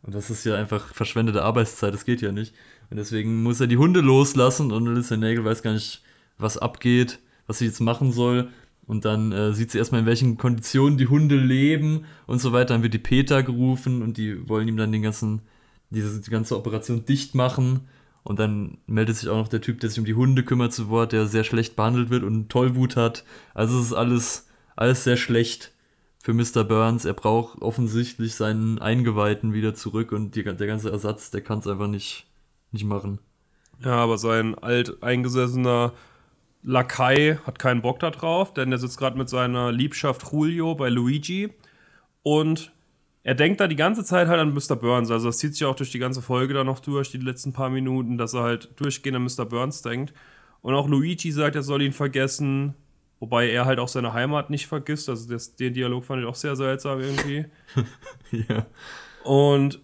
Und 0.04 0.14
das 0.14 0.30
ist 0.30 0.44
ja 0.44 0.54
einfach 0.54 0.94
verschwendete 0.94 1.42
Arbeitszeit, 1.42 1.94
das 1.94 2.04
geht 2.04 2.20
ja 2.20 2.30
nicht. 2.30 2.54
Und 2.90 2.98
deswegen 2.98 3.42
muss 3.42 3.60
er 3.60 3.66
die 3.66 3.78
Hunde 3.78 4.00
loslassen 4.00 4.70
und 4.70 4.86
Lindsay 4.86 5.16
Nagel 5.16 5.44
weiß 5.44 5.62
gar 5.62 5.72
nicht, 5.72 6.02
was 6.38 6.58
abgeht, 6.58 7.18
was 7.46 7.58
sie 7.58 7.66
jetzt 7.66 7.80
machen 7.80 8.12
soll. 8.12 8.50
Und 8.86 9.06
dann 9.06 9.32
äh, 9.32 9.54
sieht 9.54 9.70
sie 9.70 9.78
erstmal, 9.78 10.02
in 10.02 10.06
welchen 10.06 10.36
Konditionen 10.36 10.98
die 10.98 11.06
Hunde 11.06 11.36
leben 11.36 12.04
und 12.26 12.38
so 12.38 12.52
weiter. 12.52 12.74
Dann 12.74 12.82
wird 12.82 12.92
die 12.92 12.98
Peter 12.98 13.42
gerufen 13.42 14.02
und 14.02 14.18
die 14.18 14.46
wollen 14.46 14.68
ihm 14.68 14.76
dann 14.76 14.92
den 14.92 15.00
ganzen, 15.00 15.40
diese, 15.88 16.20
die 16.20 16.30
ganze 16.30 16.56
Operation 16.56 17.06
dicht 17.06 17.34
machen. 17.34 17.88
Und 18.24 18.38
dann 18.38 18.78
meldet 18.86 19.16
sich 19.16 19.28
auch 19.30 19.36
noch 19.36 19.48
der 19.48 19.62
Typ, 19.62 19.80
der 19.80 19.88
sich 19.88 19.98
um 19.98 20.04
die 20.04 20.14
Hunde 20.14 20.44
kümmert, 20.44 20.74
zu 20.74 20.90
Wort, 20.90 21.12
der 21.12 21.26
sehr 21.26 21.44
schlecht 21.44 21.76
behandelt 21.76 22.10
wird 22.10 22.24
und 22.24 22.50
Tollwut 22.50 22.96
hat. 22.96 23.24
Also 23.54 23.78
es 23.78 23.86
ist 23.86 23.92
alles, 23.94 24.48
alles 24.76 25.04
sehr 25.04 25.16
schlecht 25.16 25.73
für 26.24 26.32
Mr. 26.32 26.64
Burns. 26.64 27.04
Er 27.04 27.12
braucht 27.12 27.60
offensichtlich 27.60 28.34
seinen 28.34 28.78
Eingeweihten 28.78 29.52
wieder 29.52 29.74
zurück 29.74 30.10
und 30.10 30.34
die, 30.34 30.42
der 30.42 30.66
ganze 30.66 30.90
Ersatz, 30.90 31.30
der 31.30 31.42
kann 31.42 31.58
es 31.58 31.66
einfach 31.66 31.86
nicht, 31.86 32.26
nicht 32.72 32.86
machen. 32.86 33.18
Ja, 33.84 33.96
aber 33.96 34.16
sein 34.16 34.54
alteingesessener 34.54 35.92
Lakai 36.62 37.38
hat 37.44 37.58
keinen 37.58 37.82
Bock 37.82 38.00
da 38.00 38.10
drauf, 38.10 38.54
denn 38.54 38.72
er 38.72 38.78
sitzt 38.78 38.96
gerade 38.96 39.18
mit 39.18 39.28
seiner 39.28 39.70
Liebschaft 39.70 40.32
Julio 40.32 40.74
bei 40.74 40.88
Luigi 40.88 41.52
und 42.22 42.72
er 43.22 43.34
denkt 43.34 43.60
da 43.60 43.66
die 43.66 43.76
ganze 43.76 44.02
Zeit 44.02 44.26
halt 44.26 44.40
an 44.40 44.54
Mr. 44.54 44.76
Burns. 44.76 45.10
Also 45.10 45.26
das 45.26 45.36
zieht 45.36 45.52
sich 45.52 45.66
auch 45.66 45.76
durch 45.76 45.90
die 45.90 45.98
ganze 45.98 46.22
Folge 46.22 46.54
da 46.54 46.64
noch 46.64 46.80
durch, 46.80 47.10
die 47.10 47.18
letzten 47.18 47.52
paar 47.52 47.68
Minuten, 47.68 48.16
dass 48.16 48.32
er 48.32 48.44
halt 48.44 48.70
durchgehend 48.80 49.16
an 49.16 49.24
Mr. 49.24 49.44
Burns 49.44 49.82
denkt. 49.82 50.14
Und 50.62 50.72
auch 50.72 50.88
Luigi 50.88 51.30
sagt, 51.32 51.54
er 51.54 51.62
soll 51.62 51.82
ihn 51.82 51.92
vergessen. 51.92 52.74
Wobei 53.20 53.48
er 53.48 53.64
halt 53.64 53.78
auch 53.78 53.88
seine 53.88 54.12
Heimat 54.12 54.50
nicht 54.50 54.66
vergisst. 54.66 55.08
Also 55.08 55.28
das, 55.28 55.56
den 55.56 55.72
Dialog 55.72 56.04
fand 56.04 56.22
ich 56.22 56.28
auch 56.28 56.34
sehr 56.34 56.56
seltsam 56.56 57.00
irgendwie. 57.00 57.46
ja. 58.48 58.66
Und 59.22 59.80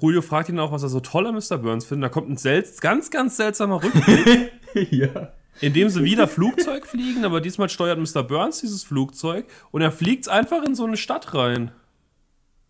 Julio 0.00 0.22
fragt 0.22 0.48
ihn 0.48 0.58
auch, 0.58 0.72
was 0.72 0.82
er 0.82 0.88
so 0.88 1.00
toll 1.00 1.26
an 1.26 1.34
Mr. 1.34 1.58
Burns 1.58 1.84
findet. 1.84 2.10
Da 2.10 2.12
kommt 2.12 2.30
ein 2.30 2.36
selts 2.36 2.80
ganz, 2.80 3.10
ganz 3.10 3.36
seltsamer 3.36 3.82
Rückblick. 3.82 4.52
ja. 4.90 5.32
Indem 5.60 5.88
sie 5.90 6.04
wieder 6.04 6.26
Flugzeug 6.28 6.86
fliegen, 6.86 7.24
aber 7.24 7.40
diesmal 7.40 7.68
steuert 7.68 7.98
Mr. 7.98 8.22
Burns 8.22 8.60
dieses 8.60 8.82
Flugzeug 8.84 9.46
und 9.72 9.82
er 9.82 9.92
fliegt 9.92 10.28
einfach 10.28 10.62
in 10.62 10.74
so 10.74 10.84
eine 10.84 10.96
Stadt 10.96 11.34
rein. 11.34 11.72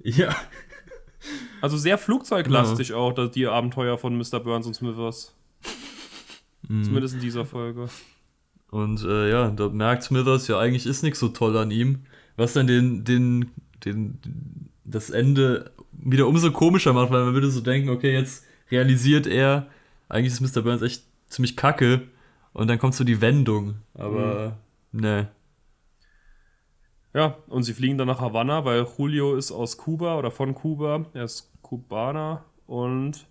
Ja. 0.03 0.35
Also 1.61 1.77
sehr 1.77 1.99
flugzeuglastig 1.99 2.89
genau. 2.89 3.11
auch, 3.11 3.29
die 3.29 3.47
Abenteuer 3.47 3.99
von 3.99 4.17
Mr. 4.17 4.41
Burns 4.41 4.67
und 4.67 4.75
Smithers. 4.75 5.35
Mm. 6.67 6.83
Zumindest 6.83 7.15
in 7.15 7.21
dieser 7.21 7.45
Folge. 7.45 7.89
Und 8.71 9.05
äh, 9.05 9.31
ja, 9.31 9.51
da 9.51 9.69
merkt 9.69 10.05
Smithers, 10.05 10.47
ja, 10.49 10.59
eigentlich 10.59 10.87
ist 10.87 11.03
nichts 11.03 11.19
so 11.19 11.29
toll 11.29 11.57
an 11.57 11.71
ihm. 11.71 12.01
Was 12.37 12.53
dann 12.53 12.67
den, 12.67 13.05
den, 13.05 13.51
den, 13.85 14.19
das 14.85 15.11
Ende 15.11 15.73
wieder 15.93 16.27
umso 16.27 16.51
komischer 16.53 16.93
macht, 16.93 17.11
weil 17.11 17.25
man 17.25 17.35
würde 17.35 17.51
so 17.51 17.61
denken, 17.61 17.91
okay, 17.91 18.13
jetzt 18.13 18.45
realisiert 18.71 19.27
er, 19.27 19.67
eigentlich 20.09 20.33
ist 20.33 20.57
Mr. 20.57 20.63
Burns 20.63 20.83
echt 20.83 21.05
ziemlich 21.29 21.57
kacke. 21.57 22.03
Und 22.53 22.69
dann 22.69 22.79
kommt 22.79 22.95
so 22.95 23.05
die 23.05 23.21
Wendung. 23.21 23.77
Aber, 23.95 24.57
mhm. 24.93 25.01
ne. 25.01 25.29
Ja, 27.15 27.37
und 27.49 27.65
sie 27.65 27.75
fliegen 27.75 27.99
dann 27.99 28.09
nach 28.09 28.21
Havanna, 28.21 28.65
weil 28.65 28.87
Julio 28.97 29.35
ist 29.35 29.51
aus 29.51 29.77
Kuba 29.77 30.17
oder 30.17 30.31
von 30.31 30.55
Kuba. 30.55 31.07
Er 31.13 31.25
ist 31.25 31.51
Kubaner. 31.63 32.45
Und 32.67 33.27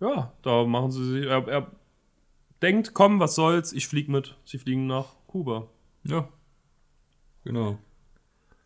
ja, 0.00 0.32
da 0.42 0.64
machen 0.64 0.90
sie 0.90 1.04
sich. 1.04 1.26
Er, 1.26 1.46
er 1.46 1.66
denkt, 2.62 2.94
komm, 2.94 3.20
was 3.20 3.34
soll's, 3.34 3.72
ich 3.72 3.88
flieg 3.88 4.08
mit. 4.08 4.36
Sie 4.44 4.58
fliegen 4.58 4.86
nach 4.86 5.14
Kuba. 5.26 5.68
Ja. 6.04 6.28
Genau. 7.44 7.78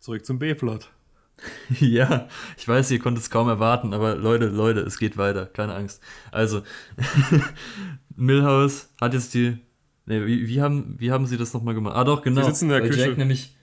Zurück 0.01 0.25
zum 0.27 0.39
B-Plot. 0.39 0.91
ja, 1.81 2.29
ich 2.57 2.67
weiß, 2.67 2.91
ihr 2.91 2.99
konntet 3.01 3.25
es 3.25 3.31
kaum 3.31 3.49
erwarten, 3.49 3.93
aber 3.93 4.15
Leute, 4.15 4.47
Leute, 4.47 4.81
es 4.81 4.99
geht 4.99 5.17
weiter, 5.17 5.47
keine 5.47 5.75
Angst. 5.75 6.03
Also, 6.31 6.63
Milhouse 8.17 8.91
hat 9.01 9.15
jetzt 9.15 9.35
die. 9.35 9.59
Ne, 10.07 10.27
wie, 10.27 10.47
wie, 10.47 10.61
haben, 10.61 10.97
wie 10.99 11.11
haben 11.11 11.27
sie 11.27 11.37
das 11.37 11.55
nochmal 11.55 11.75
gemacht? 11.75 11.97
Ah, 11.97 12.05
doch, 12.05 12.23
genau. 12.23 12.43
Sie 12.43 12.49
sitzen 12.49 12.67
in 12.67 12.71
der 12.71 12.83
weil 12.83 12.91
Küche. 12.91 13.09
Jack 13.09 13.19
nämlich. 13.19 13.57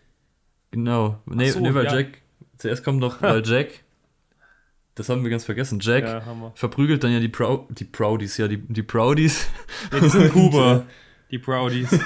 Genau. 0.71 1.21
Nee, 1.25 1.51
so, 1.51 1.59
nee 1.59 1.73
weil 1.73 1.85
ja. 1.85 1.95
Jack. 1.95 2.21
Zuerst 2.57 2.83
kommt 2.83 3.01
doch, 3.03 3.21
weil 3.21 3.41
Jack 3.45 3.83
das 5.01 5.09
haben 5.09 5.23
wir 5.23 5.31
ganz 5.31 5.45
vergessen. 5.45 5.79
Jack 5.81 6.03
ja, 6.03 6.21
verprügelt 6.53 7.03
dann 7.03 7.11
ja 7.11 7.19
die, 7.19 7.27
Prou 7.27 7.65
die 7.69 7.85
Proudies, 7.85 8.37
ja, 8.37 8.47
die, 8.47 8.57
die 8.57 8.83
Proudies. 8.83 9.47
Ja, 9.91 9.99
die 9.99 10.09
sind 10.09 10.31
Kuba, 10.31 10.85
die 11.31 11.39
Proudies. 11.39 11.89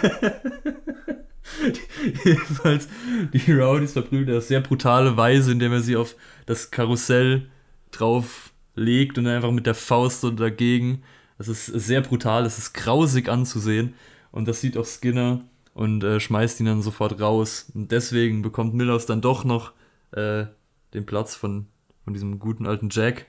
Jedenfalls, 2.23 2.87
die 3.33 3.51
Rowdies 3.51 3.91
verprügelt 3.91 4.29
er 4.29 4.37
auf 4.37 4.45
sehr 4.45 4.61
brutale 4.61 5.17
Weise, 5.17 5.51
indem 5.51 5.73
er 5.73 5.81
sie 5.81 5.97
auf 5.97 6.15
das 6.45 6.71
Karussell 6.71 7.49
drauf 7.91 8.53
legt 8.75 9.17
und 9.17 9.25
dann 9.25 9.35
einfach 9.35 9.51
mit 9.51 9.65
der 9.65 9.75
Faust 9.75 10.21
so 10.21 10.31
dagegen. 10.31 11.03
Das 11.37 11.49
ist 11.49 11.65
sehr 11.65 11.99
brutal, 11.99 12.45
es 12.45 12.57
ist 12.57 12.73
grausig 12.73 13.27
anzusehen. 13.27 13.93
Und 14.31 14.47
das 14.47 14.61
sieht 14.61 14.77
auch 14.77 14.85
Skinner 14.85 15.41
und 15.73 16.01
äh, 16.03 16.21
schmeißt 16.21 16.61
ihn 16.61 16.67
dann 16.67 16.81
sofort 16.81 17.19
raus. 17.19 17.69
Und 17.73 17.91
deswegen 17.91 18.41
bekommt 18.41 18.73
Millers 18.73 19.05
dann 19.05 19.19
doch 19.21 19.43
noch 19.43 19.73
äh, 20.11 20.45
den 20.93 21.05
Platz 21.05 21.35
von 21.35 21.67
von 22.05 22.13
diesem 22.13 22.39
guten 22.39 22.65
alten 22.65 22.89
Jack. 22.89 23.25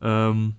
Ähm, 0.00 0.54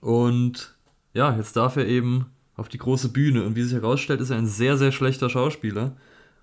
und 0.00 0.76
ja, 1.14 1.36
jetzt 1.36 1.56
darf 1.56 1.76
er 1.76 1.86
eben 1.86 2.26
auf 2.54 2.68
die 2.68 2.78
große 2.78 3.08
Bühne. 3.08 3.44
Und 3.44 3.56
wie 3.56 3.62
sich 3.62 3.74
herausstellt, 3.74 4.20
ist 4.20 4.30
er 4.30 4.38
ein 4.38 4.46
sehr, 4.46 4.76
sehr 4.76 4.92
schlechter 4.92 5.28
Schauspieler. 5.28 5.96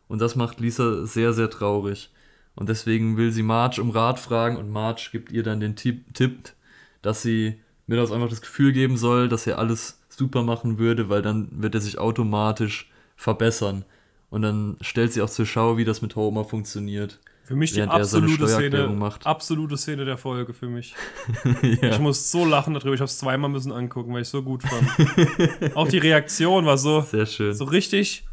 Und 0.07 0.19
das 0.19 0.35
macht 0.35 0.59
Lisa 0.59 1.05
sehr, 1.05 1.31
sehr 1.31 1.49
traurig. 1.49 2.11
Und 2.55 2.69
deswegen 2.69 3.17
will 3.17 3.31
sie 3.31 3.43
Marge 3.43 3.81
um 3.81 3.91
Rat 3.91 4.19
fragen 4.19 4.57
und 4.57 4.69
Marge 4.69 5.09
gibt 5.11 5.31
ihr 5.31 5.43
dann 5.43 5.59
den 5.59 5.75
Tipp, 5.75 6.13
Tipp 6.13 6.53
dass 7.01 7.21
sie 7.21 7.59
mir 7.85 7.97
das 7.97 8.11
einfach 8.11 8.29
das 8.29 8.41
Gefühl 8.41 8.71
geben 8.71 8.97
soll, 8.97 9.29
dass 9.29 9.45
er 9.45 9.59
alles 9.59 10.01
super 10.09 10.41
machen 10.43 10.79
würde, 10.79 11.09
weil 11.09 11.21
dann 11.21 11.49
wird 11.51 11.75
er 11.75 11.81
sich 11.81 11.99
automatisch 11.99 12.89
verbessern. 13.15 13.85
Und 14.29 14.41
dann 14.41 14.77
stellt 14.81 15.13
sie 15.13 15.21
auch 15.21 15.29
zur 15.29 15.45
Schau, 15.45 15.77
wie 15.77 15.85
das 15.85 16.01
mit 16.01 16.15
Homer 16.15 16.45
funktioniert. 16.45 17.19
Für 17.45 17.55
mich 17.55 17.73
die 17.73 17.81
absolute 17.83 18.47
Szene, 18.47 18.87
macht. 18.87 19.23
absolute 19.23 19.77
Szene 19.77 20.03
der 20.03 20.17
Folge 20.17 20.51
für 20.55 20.67
mich. 20.67 20.95
ja. 21.61 21.91
Ich 21.91 21.99
muss 21.99 22.31
so 22.31 22.43
lachen 22.43 22.73
darüber. 22.73 22.95
Ich 22.95 23.01
habe 23.01 23.09
es 23.09 23.19
zweimal 23.19 23.51
müssen 23.51 23.71
angucken, 23.71 24.13
weil 24.13 24.21
ich 24.21 24.27
es 24.27 24.31
so 24.31 24.41
gut 24.41 24.63
fand. 24.63 25.75
Auch 25.75 25.87
die 25.87 25.99
Reaktion 25.99 26.65
war 26.65 26.79
so, 26.79 27.01
Sehr 27.01 27.27
schön. 27.27 27.53
so 27.53 27.65
richtig. 27.65 28.25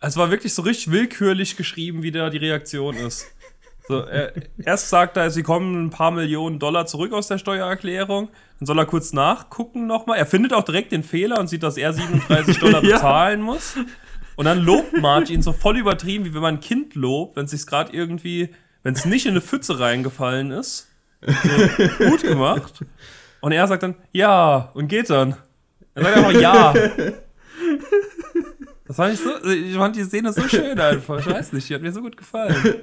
Es 0.00 0.16
war 0.16 0.32
wirklich 0.32 0.52
so 0.52 0.62
richtig 0.62 0.90
willkürlich 0.90 1.56
geschrieben, 1.56 2.02
wie 2.02 2.10
da 2.10 2.28
die 2.28 2.38
Reaktion 2.38 2.96
ist. 2.96 3.28
So, 3.86 4.00
er, 4.00 4.32
erst 4.64 4.88
sagt 4.88 5.16
er, 5.16 5.30
sie 5.30 5.44
kommen 5.44 5.86
ein 5.86 5.90
paar 5.90 6.10
Millionen 6.10 6.58
Dollar 6.58 6.86
zurück 6.86 7.12
aus 7.12 7.28
der 7.28 7.38
Steuererklärung. 7.38 8.30
Dann 8.58 8.66
soll 8.66 8.78
er 8.78 8.86
kurz 8.86 9.12
nachgucken 9.12 9.86
nochmal. 9.86 10.18
Er 10.18 10.26
findet 10.26 10.54
auch 10.54 10.64
direkt 10.64 10.90
den 10.90 11.04
Fehler 11.04 11.38
und 11.38 11.46
sieht, 11.46 11.62
dass 11.62 11.76
er 11.76 11.92
37 11.92 12.58
Dollar 12.58 12.80
bezahlen 12.80 13.40
ja. 13.40 13.46
muss. 13.46 13.76
Und 14.36 14.44
dann 14.46 14.60
lobt 14.60 15.00
Marge 15.00 15.32
ihn 15.32 15.42
so 15.42 15.52
voll 15.52 15.78
übertrieben, 15.78 16.24
wie 16.24 16.34
wenn 16.34 16.42
man 16.42 16.54
ein 16.56 16.60
Kind 16.60 16.94
lobt, 16.94 17.36
wenn 17.36 17.44
es 17.44 17.50
sich 17.50 17.66
gerade 17.66 17.92
irgendwie, 17.92 18.50
wenn 18.82 18.94
es 18.94 19.04
nicht 19.04 19.26
in 19.26 19.32
eine 19.32 19.40
Pfütze 19.40 19.78
reingefallen 19.78 20.50
ist. 20.50 20.88
So, 21.20 22.06
gut 22.06 22.22
gemacht. 22.22 22.84
Und 23.40 23.52
er 23.52 23.66
sagt 23.66 23.82
dann, 23.82 23.94
ja, 24.12 24.70
und 24.74 24.88
geht 24.88 25.10
dann. 25.10 25.36
Er 25.94 26.04
sagt 26.04 26.16
einfach 26.16 26.40
ja. 26.40 26.74
Das 28.86 28.96
fand 28.96 29.14
ich 29.14 29.20
so, 29.20 29.30
ich 29.48 29.74
fand 29.74 29.96
die 29.96 30.04
Szene 30.04 30.32
so 30.32 30.46
schön 30.48 30.78
einfach. 30.78 31.18
Ich 31.18 31.26
weiß 31.26 31.52
nicht, 31.52 31.68
die 31.68 31.74
hat 31.74 31.82
mir 31.82 31.92
so 31.92 32.02
gut 32.02 32.16
gefallen. 32.16 32.82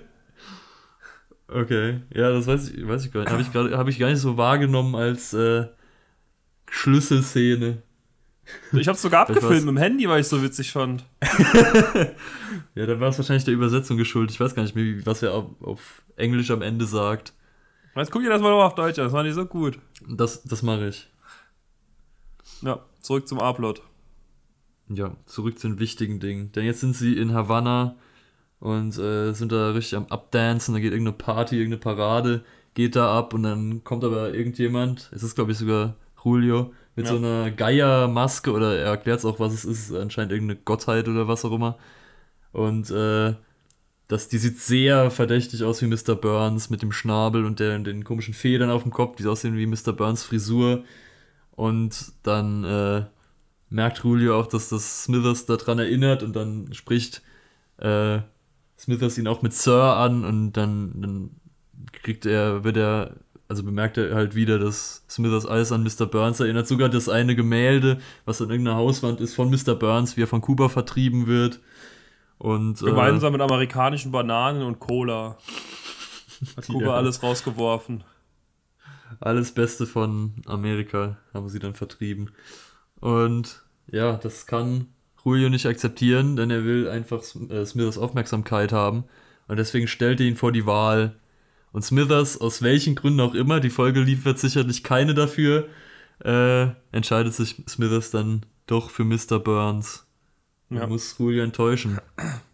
Okay, 1.48 2.02
ja, 2.14 2.32
das 2.32 2.48
weiß 2.48 2.70
ich, 2.70 2.88
weiß 2.88 3.06
ich 3.06 3.12
gar 3.12 3.22
nicht. 3.22 3.32
Habe 3.32 3.42
ich, 3.42 3.78
hab 3.78 3.88
ich 3.88 4.00
gar 4.00 4.10
nicht 4.10 4.20
so 4.20 4.38
wahrgenommen 4.38 4.96
als 4.96 5.34
äh, 5.34 5.66
Schlüsselszene. 6.70 7.82
Ich 8.74 8.88
habe 8.88 8.98
sogar 8.98 9.22
abgefilmt 9.28 9.66
mit 9.66 9.76
dem 9.76 9.78
Handy, 9.78 10.08
weil 10.08 10.20
ich 10.20 10.26
es 10.26 10.30
so 10.30 10.42
witzig 10.44 10.72
fand. 10.72 11.06
ja, 12.76 12.86
dann 12.86 13.00
war 13.00 13.10
es 13.10 13.18
wahrscheinlich 13.18 13.46
der 13.46 13.54
Übersetzung 13.54 13.98
geschuldet. 13.98 14.32
Ich 14.32 14.40
weiß 14.40 14.56
gar 14.56 14.64
nicht 14.64 14.76
mehr, 14.76 15.06
was 15.06 15.24
er 15.24 15.34
auf, 15.34 15.46
auf 15.62 16.02
Englisch 16.16 16.52
am 16.52 16.62
Ende 16.62 16.86
sagt. 16.86 17.34
Jetzt 17.96 18.12
guck 18.12 18.22
dir 18.22 18.30
das 18.30 18.42
mal 18.42 18.54
auf 18.54 18.76
Deutsch 18.76 18.98
an, 19.00 19.06
das 19.06 19.14
war 19.14 19.24
nicht 19.24 19.34
so 19.34 19.46
gut. 19.46 19.80
Das, 20.08 20.44
das 20.44 20.62
mache 20.62 20.88
ich. 20.88 21.10
Ja, 22.62 22.86
zurück 23.02 23.28
zum 23.28 23.40
A-Plot. 23.40 23.82
Ja, 24.90 25.16
zurück 25.26 25.60
zu 25.60 25.68
den 25.68 25.80
wichtigen 25.80 26.20
Dingen. 26.20 26.52
Denn 26.52 26.66
jetzt 26.66 26.80
sind 26.80 26.96
sie 26.96 27.18
in 27.18 27.34
Havanna 27.34 27.96
und 28.60 28.98
äh, 28.98 29.34
sind 29.34 29.52
da 29.52 29.72
richtig 29.72 29.98
am 29.98 30.08
Abdancen. 30.08 30.74
Da 30.74 30.80
geht 30.80 30.92
irgendeine 30.92 31.18
Party, 31.18 31.58
irgendeine 31.58 31.82
Parade, 31.82 32.44
geht 32.74 32.96
da 32.96 33.18
ab 33.18 33.34
und 33.34 33.44
dann 33.44 33.84
kommt 33.84 34.04
aber 34.04 34.34
irgendjemand, 34.34 35.10
es 35.14 35.24
ist 35.24 35.36
glaube 35.36 35.52
ich 35.52 35.58
sogar 35.58 35.96
Julio, 36.24 36.74
mit 37.00 37.06
ja. 37.06 37.14
so 37.14 37.18
einer 37.18 37.50
Geiermaske 37.50 38.52
oder 38.52 38.78
er 38.78 38.88
erklärt 38.88 39.20
es 39.20 39.26
auch, 39.26 39.40
was 39.40 39.54
es 39.54 39.64
ist, 39.64 39.96
anscheinend 39.96 40.34
irgendeine 40.34 40.60
Gottheit 40.60 41.08
oder 41.08 41.30
was 41.30 41.46
auch 41.46 41.54
immer. 41.54 41.78
Und 42.52 42.92
äh, 42.92 43.36
das, 44.10 44.28
die 44.28 44.38
sieht 44.38 44.60
sehr 44.60 45.10
verdächtig 45.10 45.64
aus 45.64 45.82
wie 45.82 45.88
Mr. 45.88 46.16
Burns 46.16 46.70
mit 46.70 46.82
dem 46.82 46.92
Schnabel 46.92 47.46
und 47.46 47.62
der, 47.62 47.80
den 47.80 48.04
komischen 48.04 48.34
Federn 48.34 48.70
auf 48.70 48.84
dem 48.84 48.92
Kopf, 48.92 49.16
die 49.16 49.26
aussehen 49.28 49.56
wie 49.56 49.66
Mr. 49.66 49.94
Burns 49.94 50.24
Frisur. 50.24 50.84
Und 51.52 52.12
dann 52.24 52.66
äh, 52.66 53.06
merkt 53.70 54.00
Julio 54.00 54.38
auch, 54.38 54.48
dass 54.48 54.68
das 54.68 55.06
Smithers 55.06 55.46
daran 55.46 55.80
erinnert 55.80 56.22
und 56.22 56.36
dann 56.36 56.74
spricht 56.74 57.22
äh, 57.78 58.20
Smithers 58.78 59.18
ihn 59.18 59.28
auch 59.28 59.42
mit 59.42 59.54
Sir 59.54 59.96
an 59.96 60.26
und 60.26 60.52
dann, 60.52 61.02
dann 61.02 61.30
kriegt 61.94 62.26
er, 62.26 62.66
wird 62.66 62.76
er 62.76 63.16
also 63.50 63.64
bemerkt 63.64 63.98
er 63.98 64.14
halt 64.14 64.36
wieder, 64.36 64.60
dass 64.60 65.04
Smithers 65.10 65.48
alles 65.48 65.72
an 65.72 65.84
Mr. 65.84 66.06
Burns 66.06 66.40
erinnert. 66.40 66.68
Sogar 66.68 66.88
das 66.88 67.10
eine 67.10 67.36
Gemälde, 67.36 68.00
was 68.26 68.42
an 68.44 68.52
irgendeiner 68.52 68.78
Hauswand 68.78 69.20
ist 69.22 69.34
von 69.34 69.50
Mr. 69.50 69.74
Burns, 69.74 70.16
wie 70.16 70.22
er 70.22 70.28
von 70.28 70.40
Kuba 70.40 70.70
vertrieben 70.70 71.26
wird. 71.26 71.60
Und, 72.38 72.80
Gemeinsam 72.80 73.30
äh, 73.30 73.38
mit 73.38 73.42
amerikanischen 73.42 74.12
Bananen 74.12 74.62
und 74.62 74.80
Cola. 74.80 75.38
Hat 76.56 76.68
Kuba 76.68 76.86
ja. 76.86 76.94
alles 76.94 77.24
rausgeworfen. 77.24 78.04
Alles 79.20 79.52
Beste 79.52 79.88
von 79.88 80.34
Amerika 80.46 81.18
haben 81.34 81.50
sie 81.50 81.60
dann 81.60 81.74
vertrieben. 81.74 82.30
Und 83.00 83.64
ja, 83.92 84.18
das 84.18 84.46
kann 84.46 84.94
Julio 85.26 85.50
nicht 85.50 85.66
akzeptieren, 85.66 86.36
denn 86.36 86.52
er 86.52 86.64
will 86.66 86.88
einfach 86.88 87.24
äh, 87.50 87.66
Smithers 87.66 87.98
Aufmerksamkeit 87.98 88.72
haben. 88.72 89.06
Und 89.48 89.58
deswegen 89.58 89.88
stellt 89.88 90.20
er 90.20 90.28
ihn 90.28 90.36
vor 90.36 90.52
die 90.52 90.68
Wahl. 90.68 91.16
Und 91.72 91.84
Smithers, 91.84 92.40
aus 92.40 92.62
welchen 92.62 92.96
Gründen 92.96 93.20
auch 93.20 93.36
immer, 93.36 93.60
die 93.60 93.70
Folge 93.70 94.02
liefert 94.02 94.40
sicherlich 94.40 94.84
keine 94.84 95.14
dafür, 95.14 95.68
äh, 96.24 96.68
entscheidet 96.92 97.34
sich 97.34 97.64
Smithers 97.68 98.12
dann 98.12 98.46
doch 98.66 98.90
für 98.90 99.04
Mr. 99.04 99.40
Burns. 99.40 100.08
Ja. 100.70 100.88
Muss 100.88 101.18
Julio 101.18 101.44
enttäuschen. 101.44 102.00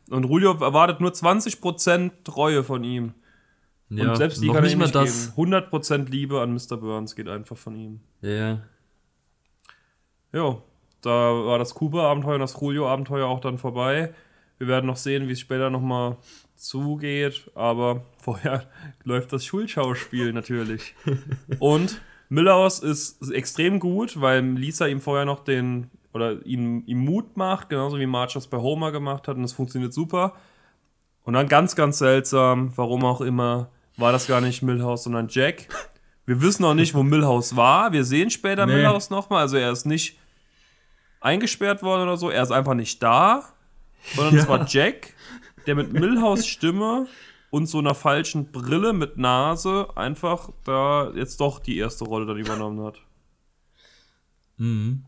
Und 0.09 0.25
Julio 0.25 0.51
erwartet 0.53 1.01
nur 1.01 1.11
20% 1.11 2.11
Treue 2.23 2.63
von 2.63 2.83
ihm. 2.83 3.13
Ja, 3.89 4.09
und 4.09 4.17
selbst 4.17 4.41
die 4.41 4.49
kann 4.49 4.63
nicht 4.63 4.77
mal 4.77 4.89
das. 4.89 5.35
Geben. 5.35 5.53
100% 5.53 6.09
Liebe 6.09 6.41
an 6.41 6.53
Mr. 6.53 6.77
Burns 6.77 7.15
geht 7.15 7.27
einfach 7.27 7.57
von 7.57 7.75
ihm. 7.75 7.99
Ja. 8.21 8.29
Yeah. 8.29 8.61
Ja, 10.33 10.57
da 11.01 11.11
war 11.11 11.59
das 11.59 11.73
Cooper-Abenteuer 11.75 12.35
und 12.35 12.41
das 12.41 12.59
Julio-Abenteuer 12.59 13.27
auch 13.27 13.39
dann 13.39 13.57
vorbei. 13.57 14.13
Wir 14.57 14.67
werden 14.67 14.85
noch 14.85 14.97
sehen, 14.97 15.27
wie 15.27 15.33
es 15.33 15.39
später 15.39 15.69
nochmal 15.69 16.17
zugeht, 16.55 17.49
aber 17.55 18.03
vorher 18.17 18.65
läuft 19.03 19.33
das 19.33 19.45
Schulschauspiel 19.45 20.33
natürlich. 20.33 20.95
und 21.59 22.01
Millhouse 22.29 22.79
ist 22.79 23.31
extrem 23.31 23.79
gut, 23.79 24.19
weil 24.19 24.43
Lisa 24.43 24.87
ihm 24.87 25.01
vorher 25.01 25.25
noch 25.25 25.43
den 25.43 25.89
oder 26.13 26.45
ihm, 26.45 26.83
ihm 26.85 26.99
Mut 26.99 27.35
macht, 27.35 27.69
genauso 27.69 27.99
wie 27.99 28.05
Marge 28.05 28.35
das 28.35 28.47
bei 28.47 28.57
Homer 28.57 28.91
gemacht 28.91 29.27
hat 29.27 29.35
und 29.35 29.43
es 29.43 29.53
funktioniert 29.53 29.93
super. 29.93 30.33
Und 31.23 31.33
dann 31.33 31.47
ganz, 31.47 31.75
ganz 31.75 31.97
seltsam, 31.97 32.71
warum 32.77 33.03
auch 33.03 33.19
immer, 33.19 33.69
war 33.97 34.11
das 34.11 34.27
gar 34.27 34.41
nicht 34.41 34.61
Millhouse, 34.61 35.03
sondern 35.03 35.27
Jack. 35.29 35.67
Wir 36.25 36.41
wissen 36.41 36.63
auch 36.65 36.73
nicht, 36.73 36.93
wo 36.93 37.03
Millhouse 37.03 37.55
war. 37.55 37.91
Wir 37.91 38.03
sehen 38.03 38.29
später 38.29 38.65
nee. 38.65 38.75
Millhouse 38.75 39.09
nochmal. 39.09 39.41
Also 39.41 39.57
er 39.57 39.71
ist 39.71 39.85
nicht 39.85 40.17
eingesperrt 41.19 41.83
worden 41.83 42.03
oder 42.03 42.17
so. 42.17 42.29
Er 42.29 42.43
ist 42.43 42.51
einfach 42.51 42.75
nicht 42.75 43.01
da. 43.01 43.43
Sondern 44.15 44.35
ja. 44.35 44.41
es 44.41 44.47
war 44.47 44.65
Jack, 44.67 45.14
der 45.67 45.75
mit 45.75 45.93
Millhouse 45.93 46.47
Stimme 46.47 47.07
und 47.49 47.67
so 47.67 47.79
einer 47.79 47.95
falschen 47.95 48.51
Brille 48.51 48.93
mit 48.93 49.17
Nase 49.17 49.87
einfach 49.95 50.49
da 50.63 51.11
jetzt 51.15 51.39
doch 51.39 51.59
die 51.59 51.77
erste 51.77 52.05
Rolle 52.05 52.25
dann 52.25 52.37
übernommen 52.37 52.83
hat. 52.85 53.01
Mhm. 54.57 55.05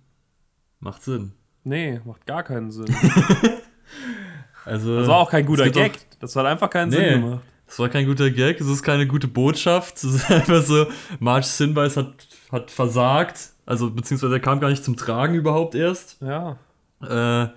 Macht 0.80 1.04
Sinn. 1.04 1.34
Nee, 1.64 2.00
macht 2.06 2.26
gar 2.26 2.44
keinen 2.44 2.72
Sinn. 2.72 2.86
also, 4.66 5.00
das 5.00 5.08
war 5.08 5.18
auch 5.18 5.30
kein 5.30 5.46
guter 5.46 5.70
Gag. 5.70 5.94
Auch, 5.94 6.20
das 6.20 6.36
hat 6.36 6.46
einfach 6.46 6.70
keinen 6.70 6.90
nee, 6.90 6.96
Sinn 6.96 7.22
gemacht. 7.22 7.44
Das 7.66 7.80
war 7.80 7.90
kein 7.90 8.06
guter 8.06 8.32
Gag, 8.32 8.62
es 8.62 8.68
ist 8.68 8.84
keine 8.84 9.06
gute 9.08 9.28
Botschaft. 9.28 9.98
Es 9.98 10.04
ist 10.06 10.32
einfach 10.32 10.62
so, 10.62 10.88
Marge 11.20 11.46
Sinbeiß 11.46 11.98
hat, 11.98 12.28
hat 12.52 12.72
versagt. 12.72 13.52
Also, 13.66 13.92
beziehungsweise 13.92 14.36
er 14.36 14.40
kam 14.40 14.62
gar 14.62 14.70
nicht 14.70 14.86
zum 14.86 14.96
Tragen 14.96 15.34
überhaupt 15.34 15.76
erst. 15.76 16.22
Ja. 16.22 16.58
Äh, 17.02 17.50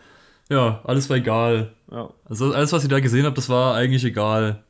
ja, 0.50 0.80
alles 0.84 1.08
war 1.08 1.16
egal. 1.16 1.72
Ja. 1.90 2.12
Also, 2.24 2.52
alles, 2.52 2.72
was 2.72 2.82
ich 2.82 2.90
da 2.90 3.00
gesehen 3.00 3.24
habe, 3.24 3.36
das 3.36 3.48
war 3.48 3.74
eigentlich 3.76 4.04
egal. 4.04 4.64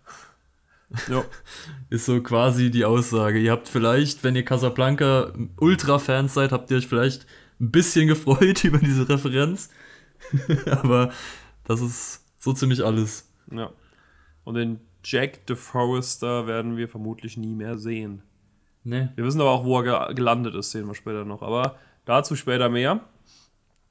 Ja. 1.09 1.25
Ist 1.91 2.07
so 2.07 2.23
quasi 2.23 2.71
die 2.71 2.85
Aussage. 2.85 3.41
Ihr 3.41 3.51
habt 3.51 3.69
vielleicht, 3.69 4.23
wenn 4.23 4.37
ihr 4.37 4.45
Casablanca 4.45 5.33
Ultra-Fans 5.59 6.35
seid, 6.35 6.53
habt 6.53 6.71
ihr 6.71 6.77
euch 6.77 6.87
vielleicht 6.87 7.27
ein 7.61 7.71
bisschen 7.71 8.07
gefreut 8.09 8.63
über 8.65 8.79
diese 8.79 9.09
Referenz. 9.09 9.71
Aber 10.67 11.11
das 11.65 11.81
ist 11.81 12.25
so 12.39 12.53
ziemlich 12.53 12.85
alles. 12.85 13.33
Ja. 13.51 13.71
Und 14.45 14.55
den 14.55 14.81
Jack 15.03 15.41
the 15.49 15.55
Forester 15.55 16.47
werden 16.47 16.77
wir 16.77 16.89
vermutlich 16.89 17.37
nie 17.37 17.55
mehr 17.55 17.79
sehen. 17.79 18.23
Nee. 18.85 19.09
Wir 19.17 19.25
wissen 19.25 19.41
aber 19.41 19.51
auch, 19.51 19.65
wo 19.65 19.81
er 19.81 20.15
gelandet 20.15 20.55
ist, 20.55 20.71
sehen 20.71 20.87
wir 20.87 20.95
später 20.95 21.25
noch. 21.25 21.43
Aber 21.43 21.77
dazu 22.05 22.37
später 22.37 22.69
mehr. 22.69 23.01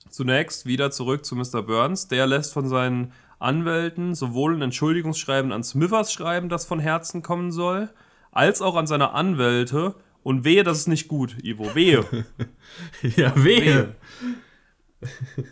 Zunächst 0.10 0.66
wieder 0.66 0.92
zurück 0.92 1.26
zu 1.26 1.36
Mr. 1.36 1.62
Burns. 1.62 2.08
Der 2.08 2.28
lässt 2.28 2.54
von 2.54 2.68
seinen 2.68 3.14
Anwälten 3.40 4.16
sowohl 4.16 4.56
ein 4.56 4.62
Entschuldigungsschreiben 4.62 5.52
an 5.52 5.64
Smithers 5.64 6.12
schreiben, 6.12 6.50
das 6.50 6.66
von 6.66 6.80
Herzen 6.80 7.22
kommen 7.22 7.52
soll, 7.52 7.90
als 8.32 8.62
auch 8.62 8.76
an 8.76 8.88
seine 8.88 9.12
Anwälte. 9.12 9.96
Und 10.24 10.44
wehe, 10.44 10.64
das 10.64 10.80
ist 10.80 10.88
nicht 10.88 11.08
gut, 11.08 11.38
Ivo. 11.44 11.74
Wehe. 11.76 12.06
ja, 13.16 13.34
wehe. 13.36 13.66
wehe. 13.66 13.96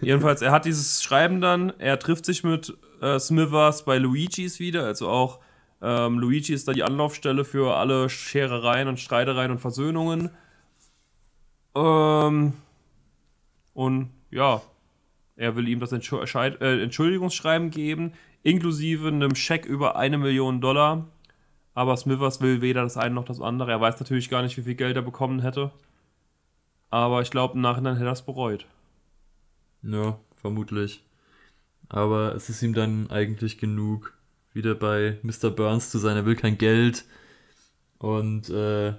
Jedenfalls, 0.01 0.41
er 0.41 0.51
hat 0.51 0.65
dieses 0.65 1.01
Schreiben 1.01 1.39
dann, 1.39 1.71
er 1.79 1.97
trifft 1.99 2.25
sich 2.25 2.43
mit 2.43 2.77
äh, 3.01 3.17
Smithers 3.17 3.85
bei 3.85 3.97
Luigis 3.97 4.59
wieder, 4.59 4.83
also 4.83 5.07
auch 5.07 5.39
ähm, 5.81 6.19
Luigi 6.19 6.53
ist 6.53 6.67
da 6.67 6.73
die 6.73 6.83
Anlaufstelle 6.83 7.45
für 7.45 7.75
alle 7.75 8.09
Scherereien 8.09 8.87
und 8.87 8.99
Streitereien 8.99 9.51
und 9.51 9.59
Versöhnungen. 9.59 10.31
Ähm, 11.75 12.53
und 13.73 14.09
ja, 14.29 14.61
er 15.35 15.55
will 15.55 15.67
ihm 15.67 15.79
das 15.79 15.91
äh, 15.91 16.83
Entschuldigungsschreiben 16.83 17.69
geben, 17.69 18.13
inklusive 18.43 19.07
einem 19.07 19.35
Scheck 19.35 19.65
über 19.65 19.95
eine 19.95 20.17
Million 20.17 20.61
Dollar. 20.61 21.07
Aber 21.73 21.95
Smithers 21.95 22.41
will 22.41 22.61
weder 22.61 22.81
das 22.81 22.97
eine 22.97 23.13
noch 23.13 23.25
das 23.25 23.39
andere. 23.39 23.71
Er 23.71 23.79
weiß 23.79 23.99
natürlich 23.99 24.29
gar 24.29 24.41
nicht, 24.41 24.57
wie 24.57 24.63
viel 24.63 24.73
Geld 24.73 24.95
er 24.95 25.03
bekommen 25.03 25.41
hätte. 25.41 25.71
Aber 26.89 27.21
ich 27.21 27.29
glaube, 27.29 27.53
im 27.53 27.61
Nachhinein 27.61 27.97
hätte 27.97 28.07
er 28.07 28.13
es 28.13 28.23
bereut. 28.23 28.65
Ja, 29.83 30.17
vermutlich. 30.35 31.03
Aber 31.87 32.33
es 32.33 32.49
ist 32.49 32.63
ihm 32.63 32.73
dann 32.73 33.11
eigentlich 33.11 33.59
genug, 33.59 34.13
wieder 34.53 34.73
bei 34.73 35.19
Mr. 35.21 35.51
Burns 35.51 35.91
zu 35.91 35.99
sein. 35.99 36.17
Er 36.17 36.25
will 36.25 36.35
kein 36.35 36.57
Geld. 36.57 37.05
Und 37.99 38.49
äh, 38.49 38.93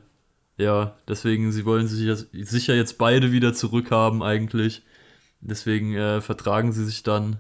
ja, 0.57 0.97
deswegen, 1.09 1.51
sie 1.51 1.65
wollen 1.65 1.89
sich 1.89 2.27
sicher 2.49 2.75
jetzt 2.77 2.97
beide 2.97 3.33
wieder 3.33 3.55
zurückhaben 3.55 4.23
eigentlich. 4.23 4.83
Deswegen 5.41 5.95
äh, 5.95 6.21
vertragen 6.21 6.73
sie 6.73 6.85
sich 6.85 7.03
dann. 7.03 7.39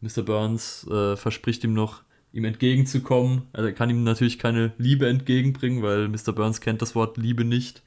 Mr. 0.00 0.22
Burns 0.22 0.86
äh, 0.88 1.16
verspricht 1.16 1.64
ihm 1.64 1.74
noch, 1.74 2.02
ihm 2.32 2.44
entgegenzukommen. 2.44 3.42
Also 3.52 3.68
er 3.68 3.74
kann 3.74 3.90
ihm 3.90 4.04
natürlich 4.04 4.38
keine 4.38 4.72
Liebe 4.78 5.08
entgegenbringen, 5.08 5.82
weil 5.82 6.08
Mr. 6.08 6.32
Burns 6.32 6.60
kennt 6.60 6.82
das 6.82 6.94
Wort 6.94 7.16
Liebe 7.16 7.44
nicht. 7.44 7.82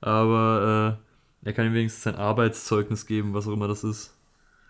Aber 0.00 0.98
äh, 1.44 1.46
er 1.46 1.52
kann 1.52 1.66
ihm 1.66 1.74
wenigstens 1.74 2.04
sein 2.04 2.16
Arbeitszeugnis 2.16 3.06
geben, 3.06 3.34
was 3.34 3.46
auch 3.46 3.52
immer 3.52 3.68
das 3.68 3.84
ist. 3.84 4.12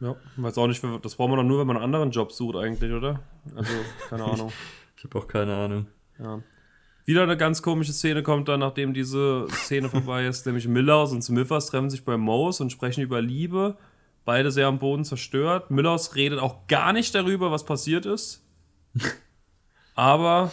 Ja, 0.00 0.14
weiß 0.36 0.58
auch 0.58 0.66
nicht, 0.66 0.84
das 1.02 1.14
braucht 1.14 1.30
man 1.30 1.38
doch 1.38 1.44
nur, 1.44 1.60
wenn 1.60 1.66
man 1.66 1.76
einen 1.76 1.86
anderen 1.86 2.10
Job 2.10 2.32
sucht 2.32 2.56
eigentlich, 2.56 2.92
oder? 2.92 3.20
Also, 3.54 3.72
keine 4.10 4.24
Ahnung. 4.30 4.52
ich 4.96 5.04
habe 5.04 5.18
auch 5.18 5.26
keine 5.26 5.54
Ahnung. 5.54 5.86
Ja. 6.18 6.42
Wieder 7.06 7.22
eine 7.22 7.36
ganz 7.36 7.62
komische 7.62 7.92
Szene 7.92 8.22
kommt 8.22 8.48
dann, 8.48 8.60
nachdem 8.60 8.92
diese 8.92 9.46
Szene 9.50 9.88
vorbei 9.88 10.26
ist, 10.26 10.44
nämlich 10.44 10.66
Millers 10.66 11.12
und 11.12 11.22
Smithers 11.22 11.68
treffen 11.68 11.88
sich 11.88 12.04
bei 12.04 12.16
Moos 12.16 12.60
und 12.60 12.70
sprechen 12.70 13.02
über 13.02 13.22
Liebe. 13.22 13.76
Beide 14.26 14.50
sehr 14.50 14.66
am 14.66 14.80
Boden 14.80 15.04
zerstört. 15.04 15.70
Millers 15.70 16.16
redet 16.16 16.40
auch 16.40 16.66
gar 16.66 16.92
nicht 16.92 17.14
darüber, 17.14 17.52
was 17.52 17.64
passiert 17.64 18.06
ist. 18.06 18.44
Aber 19.94 20.50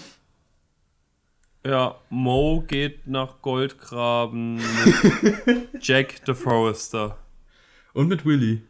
ja, 1.65 1.95
Mo 2.11 2.63
geht 2.67 3.07
nach 3.07 3.41
Goldgraben 3.41 4.57
mit 4.57 5.69
Jack 5.81 6.21
the 6.27 6.35
Forester. 6.35 7.17
Und 7.93 8.09
mit 8.09 8.25
Willy. 8.25 8.61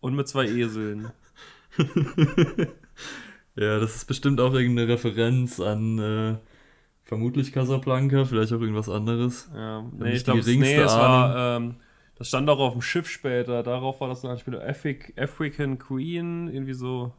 Und 0.00 0.16
mit 0.16 0.28
zwei 0.28 0.46
Eseln. 0.46 1.12
ja, 3.54 3.80
das 3.80 3.96
ist 3.96 4.06
bestimmt 4.06 4.40
auch 4.40 4.54
irgendeine 4.54 4.88
Referenz 4.88 5.60
an 5.60 5.98
äh, 5.98 6.36
vermutlich 7.02 7.52
Casablanca, 7.52 8.24
vielleicht 8.24 8.54
auch 8.54 8.60
irgendwas 8.60 8.88
anderes. 8.88 9.50
Ja, 9.54 9.84
nee, 9.92 10.12
ich 10.12 10.24
glaube, 10.24 10.40
nee, 10.40 10.74
es 10.74 10.92
war, 10.94 11.56
ähm, 11.58 11.76
das 12.20 12.28
stand 12.28 12.48
auch 12.48 12.60
auf 12.60 12.74
dem 12.74 12.82
Schiff 12.82 13.08
später. 13.08 13.64
Darauf 13.64 14.00
war 14.00 14.06
das 14.06 14.20
dann 14.20 14.38
später 14.38 14.64
Afri 14.64 15.00
African 15.16 15.78
Queen, 15.78 16.46
irgendwie 16.48 16.74
so. 16.74 17.12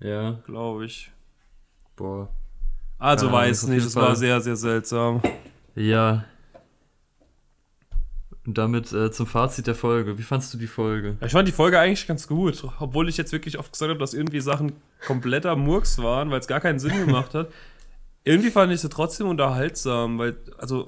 Ja. 0.00 0.40
Glaube 0.44 0.86
ich. 0.86 1.12
Boah. 1.94 2.28
Also 2.98 3.26
ja, 3.26 3.32
weiß 3.32 3.68
nicht, 3.68 3.86
es 3.86 3.94
war 3.94 4.16
sehr, 4.16 4.40
sehr 4.40 4.56
seltsam. 4.56 5.22
Ja, 5.76 6.24
und 8.48 8.56
damit 8.56 8.94
äh, 8.94 9.10
zum 9.10 9.26
Fazit 9.26 9.66
der 9.66 9.74
Folge. 9.74 10.16
Wie 10.16 10.22
fandest 10.22 10.54
du 10.54 10.58
die 10.58 10.68
Folge? 10.68 11.18
ich 11.22 11.32
fand 11.32 11.46
die 11.46 11.52
Folge 11.52 11.78
eigentlich 11.78 12.06
ganz 12.06 12.26
gut. 12.26 12.64
Obwohl 12.80 13.06
ich 13.10 13.18
jetzt 13.18 13.30
wirklich 13.30 13.58
oft 13.58 13.70
gesagt 13.70 13.90
habe, 13.90 14.00
dass 14.00 14.14
irgendwie 14.14 14.40
Sachen 14.40 14.72
kompletter 15.06 15.54
Murks 15.54 15.98
waren, 15.98 16.30
weil 16.30 16.40
es 16.40 16.46
gar 16.46 16.60
keinen 16.60 16.78
Sinn 16.78 17.04
gemacht 17.04 17.34
hat. 17.34 17.52
Irgendwie 18.24 18.50
fand 18.50 18.72
ich 18.72 18.80
sie 18.80 18.88
trotzdem 18.88 19.28
unterhaltsam, 19.28 20.18
weil, 20.18 20.38
also, 20.56 20.86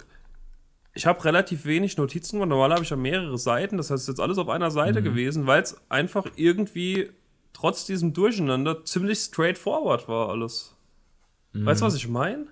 ich 0.92 1.06
habe 1.06 1.24
relativ 1.24 1.64
wenig 1.64 1.96
Notizen 1.96 2.36
gemacht. 2.36 2.48
Normalerweise 2.48 2.74
habe 2.76 2.84
ich 2.84 2.90
ja 2.90 2.96
mehrere 2.96 3.38
Seiten. 3.38 3.76
Das 3.76 3.90
heißt, 3.90 4.02
es 4.02 4.08
ist 4.08 4.08
jetzt 4.08 4.20
alles 4.20 4.38
auf 4.38 4.48
einer 4.48 4.70
Seite 4.70 5.00
mhm. 5.00 5.04
gewesen, 5.04 5.46
weil 5.46 5.62
es 5.62 5.80
einfach 5.88 6.26
irgendwie 6.36 7.10
trotz 7.52 7.86
diesem 7.86 8.12
Durcheinander 8.12 8.84
ziemlich 8.84 9.18
straightforward 9.18 10.08
war 10.08 10.30
alles. 10.30 10.76
Mhm. 11.52 11.66
Weißt 11.66 11.80
du, 11.80 11.86
was 11.86 11.94
ich 11.94 12.08
meine? 12.08 12.46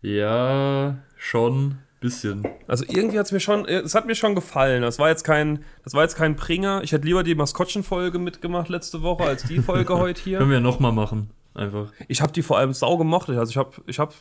Ja, 0.00 0.98
schon. 1.16 1.78
bisschen. 2.00 2.46
Also 2.66 2.84
irgendwie 2.88 3.18
hat 3.18 3.26
es 3.26 3.32
mir 3.32 3.40
schon, 3.40 3.64
es 3.66 3.94
hat 3.94 4.06
mir 4.06 4.14
schon 4.14 4.34
gefallen. 4.34 4.82
Das 4.82 4.98
war 4.98 5.08
jetzt 5.08 5.22
kein, 5.22 5.64
das 5.84 5.94
war 5.94 6.02
jetzt 6.02 6.16
kein 6.16 6.36
Bringer. 6.36 6.82
Ich 6.82 6.92
hätte 6.92 7.06
lieber 7.06 7.22
die 7.22 7.34
Maskottchenfolge 7.34 8.18
mitgemacht 8.18 8.68
letzte 8.68 9.02
Woche 9.02 9.24
als 9.24 9.44
die 9.44 9.60
Folge 9.60 9.94
heute 9.98 10.20
hier. 10.20 10.38
Können 10.38 10.50
wir 10.50 10.58
ja 10.58 10.62
nochmal 10.62 10.92
machen, 10.92 11.30
einfach. 11.54 11.92
Ich 12.08 12.20
habe 12.20 12.32
die 12.32 12.42
vor 12.42 12.58
allem 12.58 12.72
sau 12.72 12.96
gemocht. 12.96 13.30
Also 13.30 13.50
ich 13.50 13.56
habe, 13.56 13.70
ich 13.86 13.98
habe, 13.98 14.12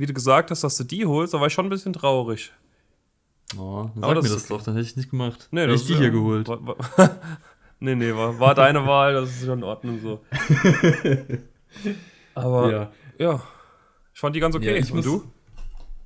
wie 0.00 0.06
du 0.06 0.12
gesagt 0.14 0.50
hast, 0.50 0.64
dass 0.64 0.76
du 0.76 0.84
die 0.84 1.06
holst, 1.06 1.34
da 1.34 1.38
war 1.40 1.46
ich 1.46 1.52
schon 1.52 1.66
ein 1.66 1.70
bisschen 1.70 1.92
traurig. 1.92 2.52
Oh, 3.58 3.90
dann 3.94 4.02
sag 4.02 4.14
das 4.14 4.24
mir 4.24 4.28
ist 4.30 4.34
das 4.42 4.46
doch, 4.48 4.62
dann 4.62 4.74
hätte 4.74 4.86
ich 4.86 4.96
nicht 4.96 5.10
gemacht. 5.10 5.48
Nee, 5.50 5.60
hätte 5.62 5.72
das 5.72 5.82
ich 5.82 5.86
die 5.88 5.92
ist- 5.94 5.98
hier 6.00 6.10
geholt. 6.10 6.48
War, 6.48 6.66
war, 6.66 6.76
nee, 7.80 7.94
nee, 7.94 8.14
war, 8.14 8.38
war 8.38 8.54
deine 8.54 8.86
Wahl, 8.86 9.14
das 9.14 9.30
ist 9.30 9.44
schon 9.44 9.58
in 9.58 9.64
Ordnung 9.64 10.00
so. 10.00 10.20
Aber 12.34 12.70
ja, 12.72 12.92
Ja. 13.18 13.42
ich 14.14 14.20
fand 14.20 14.34
die 14.36 14.40
ganz 14.40 14.54
okay. 14.54 14.66
Ja, 14.72 14.76
ich 14.76 14.90
Und 14.90 14.96
muss- 14.96 15.04
du? 15.04 15.24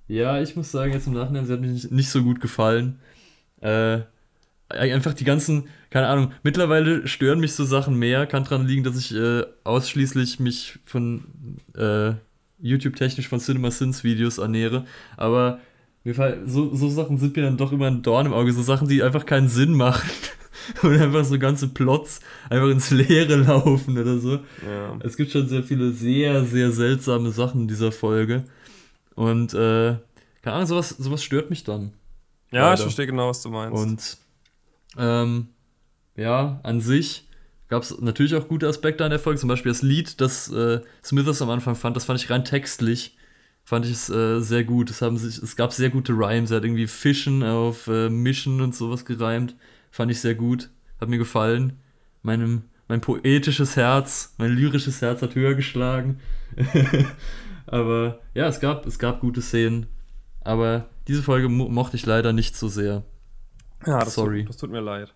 Ja, 0.06 0.40
ich 0.40 0.54
muss 0.54 0.70
sagen, 0.70 0.92
jetzt 0.92 1.06
im 1.06 1.14
Nachhinein, 1.14 1.46
sie 1.46 1.52
hat 1.54 1.60
mir 1.60 1.68
nicht, 1.68 1.90
nicht 1.90 2.10
so 2.10 2.22
gut 2.22 2.38
gefallen. 2.40 3.00
Äh, 3.60 4.00
einfach 4.68 5.14
die 5.14 5.24
ganzen, 5.24 5.68
keine 5.88 6.08
Ahnung, 6.08 6.32
mittlerweile 6.42 7.06
stören 7.08 7.40
mich 7.40 7.54
so 7.54 7.64
Sachen 7.64 7.94
mehr. 7.98 8.26
Kann 8.26 8.44
dran 8.44 8.66
liegen, 8.66 8.84
dass 8.84 8.98
ich 8.98 9.14
äh, 9.14 9.44
ausschließlich 9.64 10.40
mich 10.40 10.78
von 10.84 11.24
äh, 11.74 12.12
YouTube-technisch 12.64 13.28
von 13.28 13.40
Cinema 13.40 13.70
Sins 13.70 14.04
Videos 14.04 14.38
ernähre. 14.38 14.86
Aber 15.16 15.60
mir 16.02 16.14
fall, 16.14 16.42
so, 16.46 16.74
so 16.74 16.88
Sachen 16.88 17.18
sind 17.18 17.36
mir 17.36 17.42
dann 17.42 17.56
doch 17.56 17.72
immer 17.72 17.86
ein 17.86 18.02
Dorn 18.02 18.26
im 18.26 18.32
Auge. 18.32 18.52
So 18.52 18.62
Sachen, 18.62 18.88
die 18.88 19.02
einfach 19.02 19.26
keinen 19.26 19.48
Sinn 19.48 19.74
machen. 19.74 20.08
Und 20.82 20.98
einfach 20.98 21.26
so 21.26 21.38
ganze 21.38 21.68
Plots 21.68 22.20
einfach 22.48 22.68
ins 22.68 22.90
Leere 22.90 23.36
laufen 23.36 23.98
oder 23.98 24.18
so. 24.18 24.36
Ja. 24.66 24.98
Es 25.00 25.16
gibt 25.16 25.30
schon 25.30 25.46
sehr 25.46 25.62
viele 25.62 25.92
sehr, 25.92 26.44
sehr 26.46 26.72
seltsame 26.72 27.30
Sachen 27.32 27.62
in 27.62 27.68
dieser 27.68 27.92
Folge. 27.92 28.44
Und, 29.14 29.52
äh, 29.52 29.96
keine 30.40 30.56
Ahnung, 30.56 30.66
sowas, 30.66 30.88
sowas 30.90 31.22
stört 31.22 31.50
mich 31.50 31.64
dann. 31.64 31.92
Ja, 32.50 32.62
Leider. 32.62 32.74
ich 32.74 32.80
verstehe 32.80 33.06
genau, 33.06 33.28
was 33.28 33.42
du 33.42 33.50
meinst. 33.50 33.76
Und, 33.76 34.16
ähm, 34.96 35.48
ja, 36.16 36.60
an 36.62 36.80
sich 36.80 37.26
gab 37.68 37.82
es 37.82 37.98
natürlich 38.00 38.34
auch 38.34 38.48
gute 38.48 38.68
Aspekte 38.68 39.04
an 39.04 39.10
der 39.10 39.18
Folge. 39.18 39.40
Zum 39.40 39.48
Beispiel 39.48 39.72
das 39.72 39.82
Lied, 39.82 40.20
das 40.20 40.50
äh, 40.52 40.80
Smithers 41.02 41.42
am 41.42 41.50
Anfang 41.50 41.74
fand, 41.74 41.96
das 41.96 42.04
fand 42.04 42.20
ich 42.20 42.30
rein 42.30 42.44
textlich. 42.44 43.16
Fand 43.64 43.86
ich 43.86 43.92
es 43.92 44.10
äh, 44.10 44.40
sehr 44.40 44.64
gut. 44.64 44.90
Es, 44.90 45.00
haben 45.00 45.16
sich, 45.16 45.38
es 45.38 45.56
gab 45.56 45.72
sehr 45.72 45.88
gute 45.88 46.12
Rhymes. 46.12 46.50
Er 46.50 46.58
hat 46.58 46.64
irgendwie 46.64 46.86
Fischen 46.86 47.42
auf 47.42 47.86
äh, 47.86 48.10
Mischen 48.10 48.60
und 48.60 48.74
sowas 48.74 49.06
gereimt. 49.06 49.56
Fand 49.90 50.10
ich 50.10 50.20
sehr 50.20 50.34
gut. 50.34 50.68
Hat 51.00 51.08
mir 51.08 51.16
gefallen. 51.16 51.78
Meinem, 52.22 52.64
mein 52.88 53.00
poetisches 53.00 53.76
Herz, 53.76 54.34
mein 54.36 54.50
lyrisches 54.50 55.00
Herz 55.00 55.22
hat 55.22 55.34
höher 55.34 55.54
geschlagen. 55.54 56.20
Aber 57.66 58.20
ja, 58.34 58.46
es 58.46 58.60
gab, 58.60 58.84
es 58.86 58.98
gab 58.98 59.20
gute 59.20 59.40
Szenen. 59.40 59.86
Aber 60.42 60.90
diese 61.08 61.22
Folge 61.22 61.48
mo 61.48 61.68
mochte 61.68 61.96
ich 61.96 62.04
leider 62.04 62.34
nicht 62.34 62.56
so 62.56 62.68
sehr. 62.68 63.02
ja, 63.86 64.00
das, 64.00 64.14
sorry. 64.14 64.40
Tut, 64.40 64.50
das 64.50 64.56
tut 64.58 64.70
mir 64.70 64.80
leid. 64.80 65.14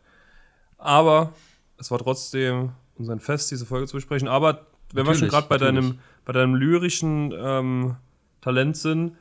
Aber 0.79 1.35
es 1.79 1.91
war 1.91 1.99
trotzdem 1.99 2.71
uns 2.97 3.09
ein 3.09 3.21
Fest, 3.21 3.51
diese 3.51 3.67
Folge 3.67 3.87
zu 3.87 3.97
besprechen. 3.97 4.29
Aber 4.29 4.67
wenn 4.93 5.07
wir 5.07 5.15
schon 5.15 5.29
Natürlich, 5.29 5.31
gerade 5.33 5.49
bei 5.49 5.59
natürlich. 5.59 5.91
deinem, 5.91 5.99
bei 6.25 6.33
deinem 6.33 6.55
lyrischen 6.55 7.33
ähm, 7.37 7.97
Talent 8.41 8.77
sind, 8.77 9.13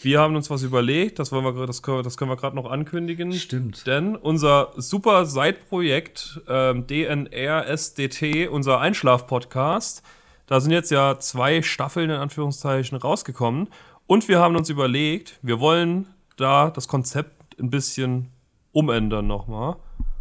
wir 0.00 0.20
haben 0.20 0.36
uns 0.36 0.48
was 0.48 0.62
überlegt, 0.62 1.18
das, 1.18 1.32
wollen 1.32 1.44
wir, 1.44 1.66
das 1.66 1.82
können 1.82 1.98
wir, 1.98 2.02
das 2.02 2.16
können 2.16 2.30
wir 2.30 2.36
gerade 2.36 2.54
noch 2.54 2.70
ankündigen. 2.70 3.32
Stimmt. 3.32 3.86
Denn 3.86 4.14
unser 4.14 4.72
super 4.76 5.26
Side-Projekt 5.26 6.40
ähm, 6.48 6.86
DNRSDT, 6.86 8.48
unser 8.48 8.78
Einschlaf-Podcast, 8.78 10.02
da 10.46 10.60
sind 10.60 10.70
jetzt 10.70 10.90
ja 10.90 11.18
zwei 11.18 11.62
Staffeln 11.62 12.10
in 12.10 12.16
Anführungszeichen 12.16 12.96
rausgekommen. 12.96 13.68
Und 14.06 14.28
wir 14.28 14.38
haben 14.38 14.54
uns 14.56 14.70
überlegt, 14.70 15.38
wir 15.42 15.58
wollen 15.58 16.06
da 16.36 16.70
das 16.70 16.86
Konzept 16.86 17.58
ein 17.58 17.70
bisschen 17.70 18.28
umändern 18.72 19.26
nochmal. 19.26 19.76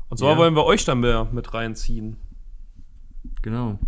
Und 0.10 0.18
zwar 0.18 0.34
Ja. 0.34 0.38
wollen 0.38 0.56
wir 0.56 0.66
euch 0.66 0.86
dann 0.86 1.00
mehr 1.02 1.28
mit 1.32 1.54
reinziehen. 1.54 2.18
Genau. 3.42 3.80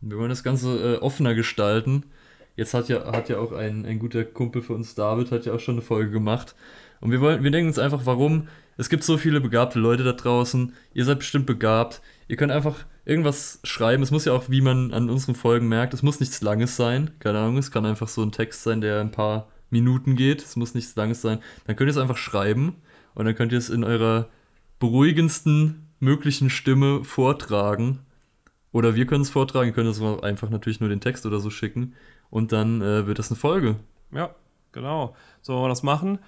Wir 0.00 0.18
wollen 0.18 0.28
das 0.28 0.42
Ganze 0.44 0.96
äh, 0.96 0.98
offener 0.98 1.34
gestalten. 1.34 2.04
Jetzt 2.56 2.74
hat 2.74 2.88
ja, 2.88 3.10
hat 3.12 3.28
ja 3.28 3.38
auch 3.38 3.52
ein, 3.52 3.84
ein 3.84 3.98
guter 3.98 4.24
Kumpel 4.24 4.62
für 4.62 4.74
uns, 4.74 4.94
David, 4.94 5.32
hat 5.32 5.44
ja 5.46 5.54
auch 5.54 5.60
schon 5.60 5.74
eine 5.76 5.82
Folge 5.82 6.10
gemacht. 6.10 6.54
Und 7.00 7.10
wir 7.10 7.20
wollen, 7.20 7.42
wir 7.42 7.50
denken 7.50 7.68
uns 7.68 7.78
einfach, 7.78 8.06
warum? 8.06 8.48
Es 8.76 8.88
gibt 8.88 9.02
so 9.04 9.16
viele 9.18 9.40
begabte 9.40 9.78
Leute 9.78 10.04
da 10.04 10.12
draußen. 10.12 10.72
Ihr 10.94 11.04
seid 11.04 11.18
bestimmt 11.18 11.46
begabt. 11.46 12.00
Ihr 12.28 12.36
könnt 12.36 12.52
einfach 12.52 12.86
irgendwas 13.04 13.60
schreiben. 13.64 14.02
Es 14.02 14.10
muss 14.10 14.24
ja 14.24 14.32
auch, 14.32 14.44
wie 14.48 14.60
man 14.60 14.92
an 14.92 15.10
unseren 15.10 15.34
Folgen 15.34 15.68
merkt, 15.68 15.94
es 15.94 16.02
muss 16.02 16.20
nichts 16.20 16.40
Langes 16.42 16.76
sein. 16.76 17.10
Keine 17.18 17.38
Ahnung, 17.38 17.58
es 17.58 17.70
kann 17.70 17.86
einfach 17.86 18.08
so 18.08 18.22
ein 18.22 18.32
Text 18.32 18.62
sein, 18.62 18.80
der 18.80 19.00
ein 19.00 19.10
paar 19.10 19.48
Minuten 19.70 20.16
geht. 20.16 20.42
Es 20.42 20.56
muss 20.56 20.74
nichts 20.74 20.94
Langes 20.96 21.22
sein. 21.22 21.40
Dann 21.66 21.76
könnt 21.76 21.88
ihr 21.88 21.92
es 21.92 21.98
einfach 21.98 22.16
schreiben 22.16 22.76
und 23.14 23.24
dann 23.26 23.34
könnt 23.34 23.52
ihr 23.52 23.58
es 23.58 23.70
in 23.70 23.84
eurer 23.84 24.28
beruhigendsten 24.78 25.88
möglichen 26.00 26.50
Stimme 26.50 27.04
vortragen. 27.04 28.00
Oder 28.72 28.94
wir 28.94 29.06
können 29.06 29.22
es 29.22 29.30
vortragen, 29.30 29.68
ihr 29.68 29.74
könnt 29.74 29.88
es 29.88 30.00
einfach 30.22 30.50
natürlich 30.50 30.80
nur 30.80 30.88
den 30.88 31.00
Text 31.00 31.26
oder 31.26 31.40
so 31.40 31.50
schicken. 31.50 31.94
Und 32.30 32.52
dann 32.52 32.82
äh, 32.82 33.06
wird 33.06 33.18
das 33.18 33.30
eine 33.30 33.38
Folge. 33.38 33.76
Ja, 34.12 34.34
genau. 34.72 35.14
So 35.42 35.54
wollen 35.54 35.64
wir 35.64 35.68
das 35.68 35.82
machen. 35.82 36.18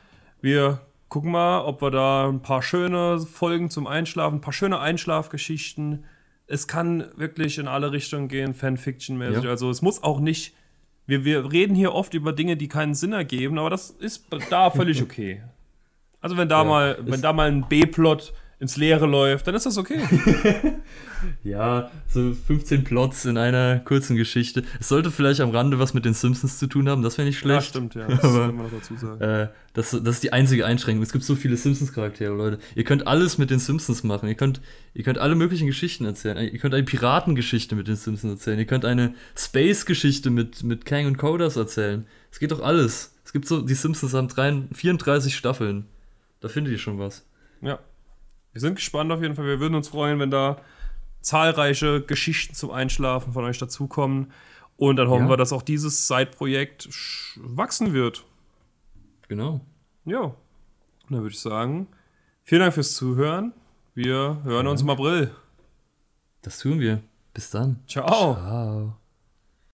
Wir 0.41 0.81
gucken 1.09 1.33
mal, 1.33 1.63
ob 1.63 1.83
wir 1.83 1.91
da 1.91 2.29
ein 2.29 2.43
paar 2.43 2.63
schöne 2.63 3.19
Folgen 3.21 3.71
zum 3.71 3.87
Einschlafen, 3.87 4.37
ein 4.39 4.41
paar 4.41 4.53
schöne 4.53 4.79
Einschlafgeschichten. 4.79 6.05
Es 6.47 6.69
kann 6.69 7.05
wirklich 7.17 7.59
in 7.59 7.67
alle 7.67 7.91
Richtungen 7.93 8.29
gehen, 8.29 8.55
Fanfiction-mäßig. 8.55 9.45
Ja. 9.45 9.51
Also 9.51 9.71
es 9.71 9.83
muss 9.83 10.03
auch 10.03 10.21
nicht. 10.21 10.55
Wir, 11.07 11.25
wir 11.25 11.53
reden 11.53 11.75
hier 11.75 11.93
oft 11.93 12.15
über 12.15 12.33
Dinge, 12.33 12.57
die 12.57 12.69
keinen 12.69 12.95
Sinn 12.95 13.13
ergeben, 13.13 13.59
aber 13.59 13.71
das 13.71 13.91
ist 13.91 14.27
da 14.51 14.71
völlig 14.71 15.03
okay. 15.03 15.43
Also 16.27 16.37
wenn 16.37 16.49
da 16.49 16.59
Ja, 16.59 16.65
mal, 16.65 16.99
wenn 17.03 17.23
da 17.23 17.33
mal 17.33 17.47
ein 17.47 17.69
B-Plot 17.69 18.33
ins 18.59 18.77
Leere 18.77 19.07
läuft, 19.07 19.47
dann 19.47 19.55
ist 19.55 19.65
das 19.65 19.79
okay. 19.79 20.01
Ja, 21.45 21.91
so 22.09 22.35
15 22.35 22.83
Plots 22.83 23.25
in 23.27 23.39
einer 23.39 23.79
kurzen 23.79 24.17
Geschichte. 24.17 24.65
Es 24.81 24.89
sollte 24.89 25.13
vielleicht 25.13 25.41
am 25.41 25.51
Rande 25.51 25.79
was 25.79 25.95
mit 25.95 26.05
den 26.05 26.15
Simpsons 26.15 26.59
zu 26.59 26.67
tun 26.67 26.89
haben, 26.89 27.03
das 27.03 27.17
wäre 27.17 27.29
nicht 27.29 27.37
ja, 27.37 27.41
schlecht. 27.43 27.69
stimmt, 27.69 27.95
ja. 27.95 28.07
Das 28.09 28.25
Aber- 28.25 28.53
man 28.53 28.67
dazu 28.73 28.97
sagen. 28.97 29.21
Äh, 29.21 29.49
das, 29.73 29.91
das 29.93 30.17
ist 30.17 30.25
die 30.25 30.33
einzige 30.33 30.67
Einschränkung. 30.67 31.05
Es 31.05 31.13
gibt 31.13 31.25
so 31.25 31.37
viele 31.37 31.57
Simpsons-Charaktere, 31.57 32.35
Leute. 32.35 32.59
Ihr 32.75 32.83
könnt 32.83 33.07
alles 33.07 33.39
mit 33.39 33.51
den 33.51 33.61
Simpsons 33.61 34.03
machen. 34.03 34.29
Ihr 34.29 34.35
könnt, 34.35 34.61
ihr 34.95 35.05
könnt 35.05 35.19
alle 35.19 35.37
möglichen 35.37 35.69
Geschichten 35.69 36.05
erzählen. 36.07 36.37
Ihr 36.39 36.59
könnt 36.59 36.75
eine 36.75 36.85
Piratengeschichte 36.85 37.77
mit 37.77 37.87
den 37.87 37.97
Simpsons 37.97 38.33
erzählen. 38.35 38.59
Ihr 38.59 38.67
könnt 38.67 38.85
eine 38.85 39.15
Space-Geschichte 39.37 40.31
mit, 40.31 40.65
mit 40.65 40.87
Kang 40.87 41.07
und 41.07 41.19
Kodas 41.19 41.55
erzählen. 41.57 42.05
Es 42.33 42.41
geht 42.41 42.51
doch 42.51 42.63
alles. 42.63 43.15
Es 43.25 43.33
gibt 43.33 43.47
so, 43.47 43.63
die 43.63 43.75
Simpsons 43.75 44.13
haben 44.13 44.29
33, 44.29 44.77
34 44.77 45.37
Staffeln. 45.37 45.87
Da 46.41 46.49
findet 46.49 46.73
ihr 46.73 46.79
schon 46.79 46.99
was. 46.99 47.27
Ja. 47.61 47.79
Wir 48.53 48.61
sind 48.61 48.75
gespannt 48.77 49.11
auf 49.13 49.21
jeden 49.23 49.35
Fall. 49.35 49.47
Wir 49.47 49.61
würden 49.61 49.75
uns 49.75 49.89
freuen, 49.89 50.19
wenn 50.19 50.31
da 50.31 50.61
zahlreiche 51.21 52.01
Geschichten 52.03 52.55
zum 52.55 52.71
Einschlafen 52.71 53.33
von 53.33 53.45
euch 53.45 53.59
dazukommen. 53.59 54.33
Und 54.77 54.97
dann 54.97 55.09
hoffen 55.09 55.25
Ja. 55.25 55.31
wir, 55.31 55.37
dass 55.37 55.53
auch 55.53 55.63
dieses 55.63 56.07
Side-Projekt 56.07 56.89
wachsen 57.37 57.93
wird. 57.95 58.25
Genau. 59.29 59.61
Ja. 60.05 60.21
Und 60.21 60.35
dann 61.11 61.21
würde 61.23 61.35
ich 61.35 61.41
sagen, 61.41 61.89
vielen 62.45 62.61
Dank 62.61 62.75
fürs 62.75 62.95
Zuhören. 62.95 63.53
Wir 63.95 64.41
hören 64.45 64.67
uns 64.67 64.83
im 64.83 64.91
April. 64.91 65.35
Das 66.43 66.59
tun 66.59 66.79
wir. 66.81 67.03
Bis 67.33 67.51
dann. 67.51 67.81
Ciao. 67.87 68.07
Ciao. 68.35 69.06